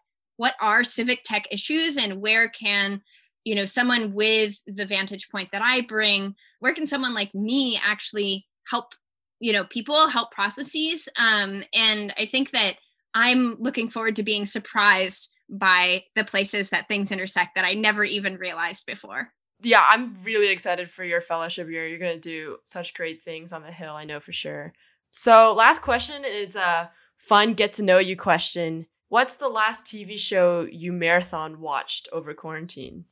what 0.43 0.55
are 0.59 0.83
civic 0.83 1.23
tech 1.23 1.47
issues 1.51 1.95
and 1.95 2.19
where 2.19 2.49
can 2.49 3.01
you 3.45 3.55
know 3.55 3.63
someone 3.63 4.11
with 4.11 4.61
the 4.67 4.85
vantage 4.85 5.29
point 5.29 5.47
that 5.53 5.61
i 5.61 5.79
bring 5.79 6.35
where 6.59 6.73
can 6.73 6.85
someone 6.85 7.13
like 7.13 7.33
me 7.33 7.79
actually 7.81 8.45
help 8.65 8.93
you 9.39 9.53
know 9.53 9.63
people 9.63 10.09
help 10.09 10.31
processes? 10.31 11.07
Um, 11.17 11.63
and 11.73 12.13
i 12.17 12.25
think 12.25 12.51
that 12.51 12.73
i'm 13.13 13.55
looking 13.57 13.87
forward 13.87 14.17
to 14.17 14.23
being 14.23 14.43
surprised 14.43 15.31
by 15.49 16.03
the 16.13 16.25
places 16.25 16.69
that 16.71 16.89
things 16.89 17.13
intersect 17.13 17.55
that 17.55 17.63
i 17.63 17.73
never 17.73 18.03
even 18.03 18.35
realized 18.35 18.85
before. 18.85 19.31
Yeah 19.61 19.85
i'm 19.89 20.17
really 20.23 20.49
excited 20.49 20.91
for 20.91 21.05
your 21.05 21.21
fellowship 21.21 21.69
year. 21.69 21.87
You're 21.87 21.99
going 21.99 22.19
to 22.19 22.29
do 22.29 22.57
such 22.65 22.93
great 22.93 23.23
things 23.23 23.53
on 23.53 23.63
the 23.63 23.71
hill 23.71 23.93
i 23.93 24.03
know 24.03 24.19
for 24.19 24.33
sure. 24.33 24.73
So 25.11 25.53
last 25.53 25.83
question 25.83 26.25
is 26.25 26.57
a 26.57 26.91
fun 27.15 27.53
get 27.53 27.71
to 27.73 27.83
know 27.83 27.97
you 27.97 28.17
question 28.17 28.87
What's 29.13 29.35
the 29.35 29.47
last 29.47 29.85
TV 29.85 30.17
show 30.17 30.61
you 30.71 30.91
marathon 30.91 31.59
watched 31.59 32.07
over 32.11 32.33
quarantine? 32.33 33.05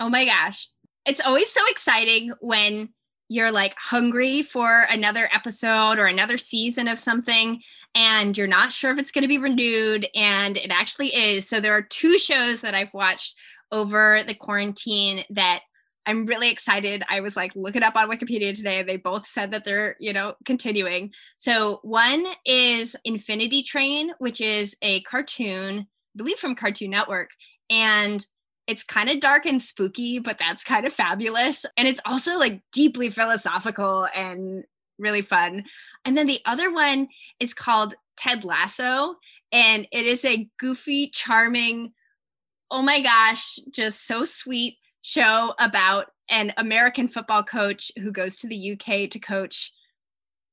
Oh 0.00 0.08
my 0.08 0.24
gosh. 0.24 0.68
It's 1.06 1.20
always 1.24 1.48
so 1.48 1.60
exciting 1.68 2.32
when 2.40 2.88
you're 3.28 3.52
like 3.52 3.76
hungry 3.78 4.42
for 4.42 4.84
another 4.90 5.28
episode 5.32 6.00
or 6.00 6.06
another 6.06 6.38
season 6.38 6.88
of 6.88 6.98
something 6.98 7.62
and 7.94 8.36
you're 8.36 8.48
not 8.48 8.72
sure 8.72 8.90
if 8.90 8.98
it's 8.98 9.12
going 9.12 9.22
to 9.22 9.28
be 9.28 9.38
renewed 9.38 10.08
and 10.16 10.56
it 10.56 10.72
actually 10.72 11.14
is. 11.14 11.48
So 11.48 11.60
there 11.60 11.76
are 11.76 11.82
two 11.82 12.18
shows 12.18 12.60
that 12.62 12.74
I've 12.74 12.92
watched 12.92 13.36
over 13.70 14.24
the 14.24 14.34
quarantine 14.34 15.22
that 15.30 15.60
I'm 16.06 16.26
really 16.26 16.50
excited. 16.50 17.02
I 17.10 17.20
was 17.20 17.36
like, 17.36 17.52
look 17.54 17.76
it 17.76 17.82
up 17.82 17.96
on 17.96 18.10
Wikipedia 18.10 18.54
today. 18.54 18.82
They 18.82 18.96
both 18.96 19.26
said 19.26 19.52
that 19.52 19.64
they're, 19.64 19.96
you 19.98 20.12
know, 20.12 20.34
continuing. 20.44 21.12
So 21.36 21.80
one 21.82 22.26
is 22.44 22.96
Infinity 23.04 23.62
Train, 23.62 24.10
which 24.18 24.40
is 24.40 24.76
a 24.82 25.00
cartoon, 25.02 25.78
I 25.80 25.86
believe 26.16 26.38
from 26.38 26.54
Cartoon 26.54 26.90
Network. 26.90 27.30
And 27.70 28.24
it's 28.66 28.84
kind 28.84 29.10
of 29.10 29.20
dark 29.20 29.46
and 29.46 29.60
spooky, 29.60 30.18
but 30.18 30.38
that's 30.38 30.64
kind 30.64 30.86
of 30.86 30.92
fabulous. 30.92 31.66
And 31.76 31.88
it's 31.88 32.00
also 32.06 32.38
like 32.38 32.62
deeply 32.72 33.10
philosophical 33.10 34.06
and 34.14 34.64
really 34.98 35.22
fun. 35.22 35.64
And 36.04 36.16
then 36.16 36.26
the 36.26 36.40
other 36.46 36.72
one 36.72 37.08
is 37.40 37.54
called 37.54 37.94
Ted 38.16 38.44
Lasso. 38.44 39.16
And 39.52 39.86
it 39.92 40.06
is 40.06 40.24
a 40.24 40.48
goofy, 40.58 41.08
charming, 41.08 41.92
oh 42.70 42.82
my 42.82 43.00
gosh, 43.00 43.58
just 43.70 44.06
so 44.06 44.24
sweet 44.24 44.76
show 45.04 45.54
about 45.58 46.06
an 46.30 46.50
American 46.56 47.08
football 47.08 47.42
coach 47.42 47.92
who 47.98 48.10
goes 48.10 48.36
to 48.36 48.48
the 48.48 48.72
UK 48.72 49.10
to 49.10 49.18
coach, 49.18 49.70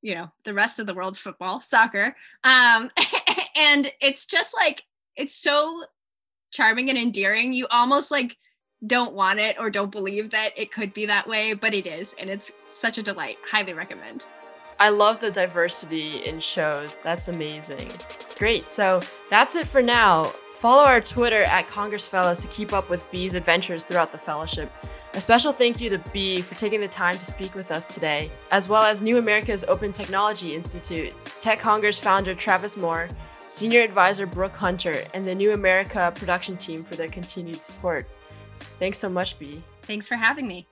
you 0.02 0.14
know, 0.14 0.30
the 0.44 0.54
rest 0.54 0.78
of 0.78 0.88
the 0.88 0.94
world's 0.94 1.20
football, 1.20 1.62
soccer. 1.62 2.14
Um, 2.44 2.92
and 3.56 3.90
it's 4.02 4.26
just 4.26 4.54
like, 4.54 4.84
it's 5.16 5.36
so 5.36 5.84
charming 6.52 6.90
and 6.90 7.00
endearing. 7.00 7.54
You 7.54 7.66
almost 7.72 8.12
like 8.12 8.36
don't 8.86 9.14
want 9.14 9.40
it 9.40 9.58
or 9.58 9.70
don't 9.70 9.92
believe 9.92 10.32
that 10.32 10.50
it 10.58 10.72
could 10.72 10.94
be 10.94 11.06
that 11.06 11.28
way, 11.28 11.54
but 11.54 11.74
it 11.74 11.88
is. 11.88 12.14
And 12.20 12.30
it's 12.30 12.52
such 12.66 12.98
a 12.98 13.04
delight. 13.04 13.38
Highly 13.50 13.72
recommend. 13.74 14.26
I 14.80 14.90
love 14.90 15.22
the 15.22 15.32
diversity 15.32 16.26
in 16.26 16.42
shows. 16.42 16.98
That's 16.98 17.30
amazing. 17.30 17.90
Great. 18.38 18.70
So 18.70 19.00
that's 19.30 19.56
it 19.56 19.68
for 19.68 19.82
now. 19.82 20.34
Follow 20.62 20.84
our 20.84 21.02
Twitter 21.02 21.42
at 21.46 21.68
Congress 21.68 22.08
Fellows 22.08 22.38
to 22.38 22.48
keep 22.50 22.72
up 22.72 22.88
with 22.88 23.10
B's 23.10 23.34
adventures 23.34 23.84
throughout 23.84 24.12
the 24.12 24.18
fellowship. 24.20 24.72
A 25.16 25.20
special 25.20 25.52
thank 25.52 25.82
you 25.82 25.90
to 25.90 25.98
B 26.14 26.40
for 26.40 26.54
taking 26.54 26.82
the 26.82 26.88
time 26.88 27.18
to 27.18 27.26
speak 27.26 27.56
with 27.56 27.72
us 27.72 27.88
today, 27.88 28.32
as 28.52 28.70
well 28.70 28.84
as 28.84 29.02
New 29.02 29.18
America's 29.18 29.64
Open 29.64 29.92
Technology 29.92 30.54
Institute, 30.54 31.14
Tech 31.40 31.60
Congress 31.60 32.00
founder 32.00 32.36
Travis 32.36 32.78
Moore, 32.78 33.10
Senior 33.48 33.82
Advisor 33.82 34.28
Brooke 34.28 34.56
Hunter, 34.56 35.04
and 35.16 35.26
the 35.26 35.34
New 35.34 35.52
America 35.52 36.14
production 36.14 36.58
team 36.58 36.84
for 36.84 36.94
their 36.94 37.10
continued 37.10 37.64
support. 37.64 38.08
Thanks 38.78 39.00
so 39.00 39.10
much, 39.10 39.40
B. 39.40 39.64
Thanks 39.82 40.08
for 40.08 40.16
having 40.16 40.48
me. 40.48 40.68